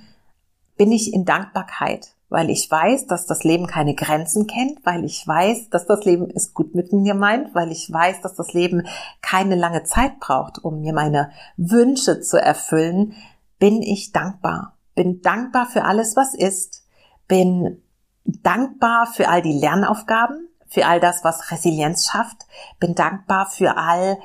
bin 0.78 0.92
ich 0.92 1.14
in 1.14 1.26
Dankbarkeit 1.26 2.16
weil 2.30 2.50
ich 2.50 2.70
weiß, 2.70 3.08
dass 3.08 3.28
das 3.28 3.44
Leben 3.44 3.68
keine 3.68 3.94
Grenzen 3.94 4.48
kennt, 4.48 4.86
weil 4.86 5.06
ich 5.06 5.28
weiß, 5.28 5.70
dass 5.70 5.86
das 5.86 6.04
Leben 6.06 6.30
es 6.34 6.54
gut 6.54 6.74
mit 6.74 6.92
mir 6.92 7.14
meint, 7.14 7.54
weil 7.54 7.72
ich 7.72 7.92
weiß, 7.92 8.22
dass 8.22 8.36
das 8.36 8.54
Leben 8.54 8.88
keine 9.22 9.56
lange 9.56 9.84
Zeit 9.84 10.20
braucht, 10.20 10.64
um 10.64 10.82
mir 10.82 10.94
meine 10.94 11.32
Wünsche 11.56 12.22
zu 12.22 12.42
erfüllen, 12.42 13.14
bin 13.60 13.82
ich 13.82 14.12
dankbar. 14.12 14.74
Bin 14.96 15.22
dankbar 15.22 15.68
für 15.68 15.84
alles, 15.84 16.16
was 16.16 16.34
ist, 16.34 16.84
bin 17.28 17.82
dankbar 18.26 19.08
für 19.08 19.30
all 19.30 19.42
die 19.42 19.58
Lernaufgaben, 19.60 20.50
für 20.68 20.86
all 20.86 21.00
das, 21.00 21.24
was 21.24 21.52
Resilienz 21.52 22.08
schafft, 22.08 22.46
bin 22.80 22.96
dankbar 22.96 23.48
für 23.48 23.78
all 23.78 24.18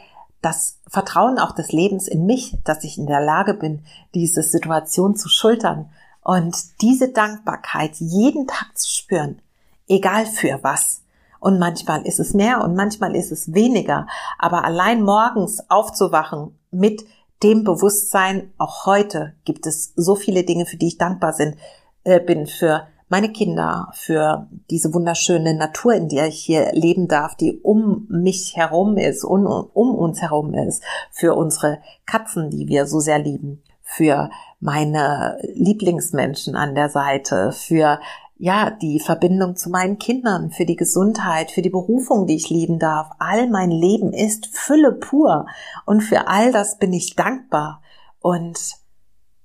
das 0.42 0.78
Vertrauen 0.88 1.38
auch 1.38 1.52
des 1.52 1.72
Lebens 1.72 2.08
in 2.08 2.24
mich, 2.24 2.56
dass 2.64 2.84
ich 2.84 2.98
in 2.98 3.06
der 3.06 3.20
Lage 3.20 3.54
bin, 3.54 3.84
diese 4.14 4.42
Situation 4.42 5.14
zu 5.14 5.28
schultern 5.28 5.90
und 6.22 6.56
diese 6.80 7.12
Dankbarkeit 7.12 7.96
jeden 7.96 8.46
Tag 8.46 8.76
zu 8.76 8.88
spüren, 8.88 9.42
egal 9.88 10.26
für 10.26 10.60
was. 10.62 11.02
Und 11.40 11.58
manchmal 11.58 12.06
ist 12.06 12.20
es 12.20 12.34
mehr 12.34 12.62
und 12.62 12.74
manchmal 12.74 13.16
ist 13.16 13.32
es 13.32 13.54
weniger. 13.54 14.06
Aber 14.38 14.64
allein 14.64 15.02
morgens 15.02 15.70
aufzuwachen 15.70 16.58
mit 16.70 17.02
dem 17.42 17.64
Bewusstsein, 17.64 18.52
auch 18.58 18.84
heute 18.84 19.34
gibt 19.44 19.66
es 19.66 19.94
so 19.96 20.14
viele 20.14 20.44
Dinge, 20.44 20.66
für 20.66 20.76
die 20.76 20.88
ich 20.88 20.98
dankbar 20.98 21.32
sind, 21.32 21.56
äh, 22.04 22.20
bin, 22.20 22.46
für 22.46 22.86
meine 23.10 23.32
Kinder, 23.32 23.90
für 23.92 24.46
diese 24.70 24.94
wunderschöne 24.94 25.54
Natur, 25.54 25.94
in 25.94 26.08
der 26.08 26.28
ich 26.28 26.38
hier 26.38 26.72
leben 26.72 27.08
darf, 27.08 27.34
die 27.34 27.58
um 27.60 28.06
mich 28.08 28.56
herum 28.56 28.96
ist 28.96 29.24
und 29.24 29.46
um 29.46 29.94
uns 29.96 30.22
herum 30.22 30.54
ist, 30.54 30.82
für 31.10 31.34
unsere 31.34 31.80
Katzen, 32.06 32.50
die 32.50 32.68
wir 32.68 32.86
so 32.86 33.00
sehr 33.00 33.18
lieben, 33.18 33.64
für 33.82 34.30
meine 34.60 35.38
Lieblingsmenschen 35.54 36.54
an 36.54 36.76
der 36.76 36.88
Seite, 36.88 37.50
für 37.50 37.98
ja, 38.38 38.70
die 38.70 39.00
Verbindung 39.00 39.56
zu 39.56 39.70
meinen 39.70 39.98
Kindern, 39.98 40.52
für 40.52 40.64
die 40.64 40.76
Gesundheit, 40.76 41.50
für 41.50 41.62
die 41.62 41.68
Berufung, 41.68 42.26
die 42.26 42.36
ich 42.36 42.48
lieben 42.48 42.78
darf. 42.78 43.10
All 43.18 43.50
mein 43.50 43.72
Leben 43.72 44.12
ist 44.12 44.46
Fülle 44.56 44.92
pur 44.92 45.46
und 45.84 46.00
für 46.00 46.28
all 46.28 46.52
das 46.52 46.78
bin 46.78 46.92
ich 46.92 47.16
dankbar. 47.16 47.82
Und 48.20 48.76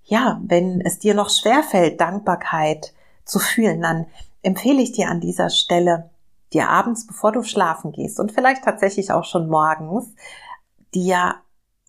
ja, 0.03 0.39
wenn 0.45 0.81
es 0.81 0.99
dir 0.99 1.15
noch 1.15 1.31
schwerfällt, 1.31 1.99
Dankbarkeit 1.99 2.93
zu 3.25 3.39
fühlen, 3.39 3.81
dann 3.81 4.05
empfehle 4.41 4.81
ich 4.81 4.91
dir 4.91 5.09
an 5.09 5.19
dieser 5.19 5.49
Stelle, 5.49 6.09
dir 6.53 6.69
abends, 6.69 7.07
bevor 7.07 7.31
du 7.31 7.43
schlafen 7.43 7.91
gehst 7.91 8.19
und 8.19 8.31
vielleicht 8.31 8.63
tatsächlich 8.63 9.11
auch 9.11 9.25
schon 9.25 9.49
morgens, 9.49 10.13
dir 10.93 11.35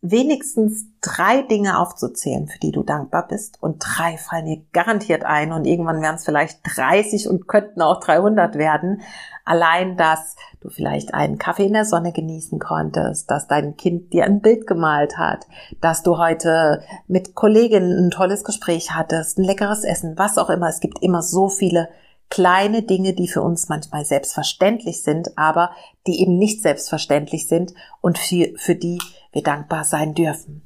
wenigstens 0.03 0.87
drei 1.01 1.43
Dinge 1.43 1.79
aufzuzählen, 1.79 2.49
für 2.49 2.59
die 2.59 2.71
du 2.71 2.83
dankbar 2.83 3.27
bist. 3.27 3.63
Und 3.63 3.79
drei 3.79 4.19
fallen 4.19 4.47
dir 4.47 4.63
garantiert 4.73 5.25
ein 5.25 5.53
und 5.53 5.65
irgendwann 5.65 6.03
werden 6.03 6.17
es 6.17 6.25
vielleicht 6.25 6.61
30 6.77 7.29
und 7.29 7.49
könnten 7.49 7.81
auch 7.81 8.01
300 8.01 8.57
werden. 8.57 9.01
Allein, 9.45 9.97
dass 9.97 10.37
du 10.61 10.69
vielleicht 10.69 11.15
einen 11.15 11.39
Kaffee 11.39 11.67
in 11.67 11.73
der 11.73 11.85
Sonne 11.85 12.13
genießen 12.13 12.59
konntest, 12.59 13.31
dass 13.31 13.47
dein 13.47 13.77
Kind 13.77 14.13
dir 14.13 14.25
ein 14.25 14.41
Bild 14.41 14.67
gemalt 14.67 15.17
hat, 15.17 15.47
dass 15.81 16.03
du 16.03 16.19
heute 16.19 16.83
mit 17.07 17.35
Kolleginnen 17.35 18.07
ein 18.07 18.11
tolles 18.11 18.45
Gespräch 18.45 18.93
hattest, 18.93 19.39
ein 19.39 19.45
leckeres 19.45 19.85
Essen, 19.85 20.19
was 20.19 20.37
auch 20.37 20.51
immer. 20.51 20.69
Es 20.69 20.81
gibt 20.81 21.03
immer 21.03 21.23
so 21.23 21.49
viele 21.49 21.89
kleine 22.29 22.83
Dinge, 22.83 23.15
die 23.15 23.29
für 23.29 23.43
uns 23.43 23.69
manchmal 23.69 24.05
selbstverständlich 24.05 25.03
sind, 25.03 25.39
aber 25.39 25.71
die 26.07 26.21
eben 26.21 26.39
nicht 26.39 26.63
selbstverständlich 26.63 27.49
sind 27.49 27.73
und 28.01 28.19
für, 28.19 28.53
für 28.57 28.75
die 28.75 28.99
wir 29.37 29.43
dankbar 29.43 29.85
sein 29.85 30.15
dürfen. 30.15 30.63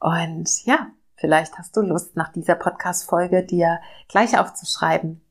Und 0.00 0.66
ja, 0.66 0.88
vielleicht 1.14 1.56
hast 1.56 1.76
du 1.76 1.80
Lust, 1.80 2.16
nach 2.16 2.32
dieser 2.32 2.56
Podcast-Folge 2.56 3.44
dir 3.44 3.80
gleich 4.08 4.36
aufzuschreiben, 4.36 5.22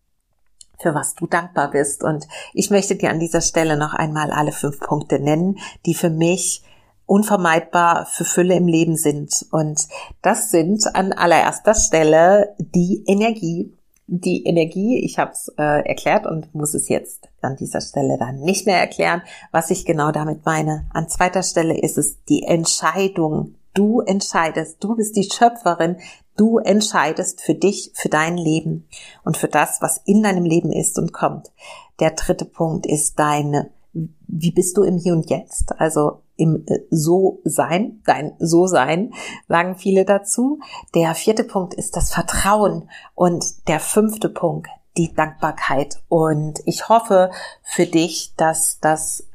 für 0.80 0.96
was 0.96 1.14
du 1.14 1.28
dankbar 1.28 1.72
bist. 1.72 2.04
Und 2.04 2.26
ich 2.54 2.72
möchte 2.72 2.96
dir 2.96 3.10
an 3.10 3.20
dieser 3.20 3.42
Stelle 3.42 3.76
noch 3.76 3.94
einmal 3.94 4.32
alle 4.32 4.54
fünf 4.54 4.80
Punkte 4.80 5.20
nennen, 5.20 5.60
die 5.86 5.94
für 5.94 6.10
mich 6.10 6.64
unvermeidbar 7.06 8.06
für 8.06 8.24
Fülle 8.24 8.56
im 8.56 8.68
Leben 8.68 8.96
sind. 8.96 9.46
Und 9.52 9.88
das 10.22 10.50
sind 10.50 10.96
an 10.96 11.12
allererster 11.12 11.76
Stelle 11.76 12.56
die 12.60 13.04
Energie, 13.08 13.78
die 14.12 14.46
Energie, 14.46 15.04
ich 15.04 15.20
habe 15.20 15.32
es 15.32 15.50
äh, 15.58 15.88
erklärt 15.88 16.26
und 16.26 16.54
muss 16.56 16.74
es 16.74 16.90
jetzt 16.90 17.30
an 17.42 17.56
dieser 17.56 17.80
Stelle 17.80 18.18
dann 18.18 18.40
nicht 18.40 18.66
mehr 18.66 18.80
erklären, 18.80 19.22
was 19.52 19.70
ich 19.70 19.86
genau 19.86 20.12
damit 20.12 20.46
meine. 20.46 20.88
An 20.94 21.10
zweiter 21.10 21.44
Stelle 21.44 21.80
ist 21.80 21.98
es 21.98 22.24
die 22.26 22.44
Entscheidung. 22.44 23.56
Du 23.76 24.02
entscheidest, 24.02 24.84
du 24.84 24.96
bist 24.96 25.16
die 25.16 25.30
Schöpferin, 25.32 25.98
du 26.36 26.58
entscheidest 26.58 27.42
für 27.42 27.54
dich, 27.54 27.92
für 27.94 28.10
dein 28.10 28.36
Leben 28.36 28.88
und 29.24 29.38
für 29.38 29.48
das, 29.48 29.80
was 29.82 30.02
in 30.06 30.24
deinem 30.24 30.44
Leben 30.44 30.72
ist 30.72 30.98
und 30.98 31.14
kommt. 31.14 31.52
Der 32.00 32.12
dritte 32.12 32.46
Punkt 32.46 32.88
ist 32.88 33.20
deine, 33.20 33.70
wie 33.94 34.52
bist 34.52 34.78
du 34.78 34.84
im 34.84 34.98
Hier 34.98 35.14
und 35.14 35.30
Jetzt? 35.30 35.80
Also 35.80 36.22
im 36.36 36.64
äh, 36.68 36.80
So-Sein, 36.90 38.02
dein 38.06 38.34
So-Sein, 38.40 39.14
sagen 39.48 39.76
viele 39.76 40.06
dazu. 40.06 40.60
Der 40.96 41.16
vierte 41.16 41.44
Punkt 41.44 41.74
ist 41.74 41.96
das 41.96 42.14
Vertrauen 42.14 42.90
und 43.16 43.68
der 43.68 43.80
fünfte 43.80 44.30
Punkt 44.30 44.70
die 44.98 45.14
Dankbarkeit. 45.14 46.02
Und 46.08 46.60
ich 46.66 46.90
hoffe 46.90 47.32
für 47.64 47.86
dich, 47.86 48.34
dass 48.38 48.80
das 48.80 49.26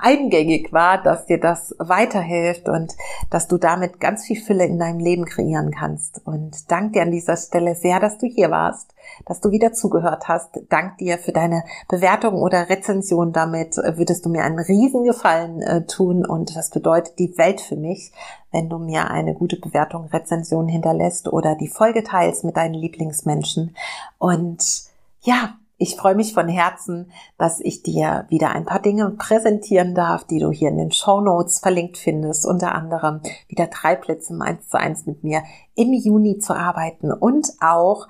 eingängig 0.00 0.72
war, 0.72 1.02
dass 1.02 1.26
dir 1.26 1.38
das 1.38 1.74
weiterhilft 1.78 2.68
und 2.68 2.94
dass 3.30 3.48
du 3.48 3.58
damit 3.58 4.00
ganz 4.00 4.24
viel 4.24 4.40
Fülle 4.40 4.64
in 4.64 4.78
deinem 4.78 4.98
Leben 4.98 5.24
kreieren 5.24 5.70
kannst. 5.70 6.20
Und 6.26 6.70
dank 6.70 6.92
dir 6.92 7.02
an 7.02 7.10
dieser 7.10 7.36
Stelle 7.36 7.74
sehr, 7.74 8.00
dass 8.00 8.18
du 8.18 8.26
hier 8.26 8.50
warst, 8.50 8.94
dass 9.26 9.40
du 9.40 9.50
wieder 9.50 9.72
zugehört 9.72 10.28
hast. 10.28 10.60
Dank 10.68 10.98
dir 10.98 11.18
für 11.18 11.32
deine 11.32 11.64
Bewertung 11.88 12.34
oder 12.34 12.68
Rezension. 12.68 13.32
Damit 13.32 13.76
würdest 13.76 14.24
du 14.24 14.28
mir 14.28 14.44
einen 14.44 14.58
Riesengefallen 14.58 15.62
äh, 15.62 15.86
tun 15.86 16.24
und 16.24 16.56
das 16.56 16.70
bedeutet 16.70 17.18
die 17.18 17.36
Welt 17.38 17.60
für 17.60 17.76
mich, 17.76 18.12
wenn 18.52 18.68
du 18.68 18.78
mir 18.78 19.10
eine 19.10 19.34
gute 19.34 19.56
Bewertung, 19.56 20.06
Rezension 20.06 20.68
hinterlässt 20.68 21.28
oder 21.28 21.54
die 21.54 21.68
Folge 21.68 22.02
teilst 22.02 22.44
mit 22.44 22.56
deinen 22.56 22.74
Lieblingsmenschen. 22.74 23.76
Und 24.18 24.88
ja, 25.22 25.54
ich 25.78 25.94
freue 25.94 26.16
mich 26.16 26.34
von 26.34 26.48
Herzen, 26.48 27.12
dass 27.38 27.60
ich 27.60 27.84
dir 27.84 28.26
wieder 28.28 28.50
ein 28.50 28.66
paar 28.66 28.82
Dinge 28.82 29.10
präsentieren 29.10 29.94
darf, 29.94 30.24
die 30.24 30.40
du 30.40 30.50
hier 30.50 30.70
in 30.70 30.76
den 30.76 30.90
Show 30.90 31.20
Notes 31.20 31.60
verlinkt 31.60 31.96
findest. 31.96 32.44
Unter 32.46 32.74
anderem 32.74 33.20
wieder 33.46 33.68
drei 33.68 33.94
Plätze 33.94 34.32
im 34.32 34.42
1 34.42 34.68
zu 34.68 34.78
1 34.78 35.06
mit 35.06 35.22
mir 35.22 35.44
im 35.76 35.92
Juni 35.92 36.38
zu 36.38 36.54
arbeiten 36.54 37.12
und 37.12 37.48
auch 37.60 38.08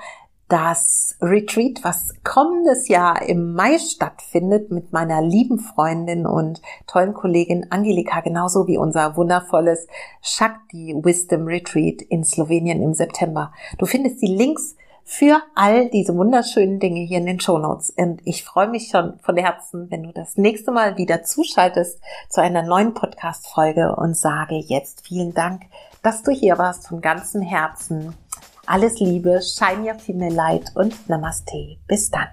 das 0.48 1.16
Retreat, 1.20 1.84
was 1.84 2.14
kommendes 2.24 2.88
Jahr 2.88 3.20
im 3.28 3.52
Mai 3.52 3.78
stattfindet 3.78 4.70
mit 4.70 4.94
meiner 4.94 5.20
lieben 5.20 5.58
Freundin 5.58 6.24
und 6.24 6.62
tollen 6.86 7.12
Kollegin 7.12 7.70
Angelika, 7.70 8.20
genauso 8.20 8.66
wie 8.66 8.78
unser 8.78 9.14
wundervolles 9.18 9.86
Shakti 10.22 10.94
Wisdom 11.02 11.44
Retreat 11.44 12.00
in 12.00 12.24
Slowenien 12.24 12.82
im 12.82 12.94
September. 12.94 13.52
Du 13.76 13.84
findest 13.84 14.22
die 14.22 14.34
Links 14.34 14.74
für 15.08 15.40
all 15.54 15.88
diese 15.88 16.14
wunderschönen 16.14 16.80
Dinge 16.80 17.00
hier 17.00 17.16
in 17.16 17.24
den 17.24 17.40
Show 17.40 17.56
Notes. 17.56 17.88
Und 17.96 18.20
ich 18.26 18.44
freue 18.44 18.68
mich 18.68 18.90
schon 18.90 19.18
von 19.20 19.38
Herzen, 19.38 19.90
wenn 19.90 20.02
du 20.02 20.12
das 20.12 20.36
nächste 20.36 20.70
Mal 20.70 20.98
wieder 20.98 21.22
zuschaltest 21.22 21.98
zu 22.28 22.42
einer 22.42 22.62
neuen 22.62 22.92
Podcast-Folge 22.92 23.96
und 23.96 24.14
sage 24.14 24.56
jetzt 24.56 25.06
vielen 25.06 25.32
Dank, 25.32 25.62
dass 26.02 26.22
du 26.22 26.30
hier 26.30 26.58
warst 26.58 26.88
von 26.88 27.00
ganzem 27.00 27.40
Herzen. 27.40 28.12
Alles 28.66 29.00
Liebe, 29.00 29.40
shine 29.40 29.90
your 29.90 29.98
female 29.98 30.34
light 30.34 30.72
und 30.74 31.08
Namaste. 31.08 31.78
Bis 31.86 32.10
dann. 32.10 32.28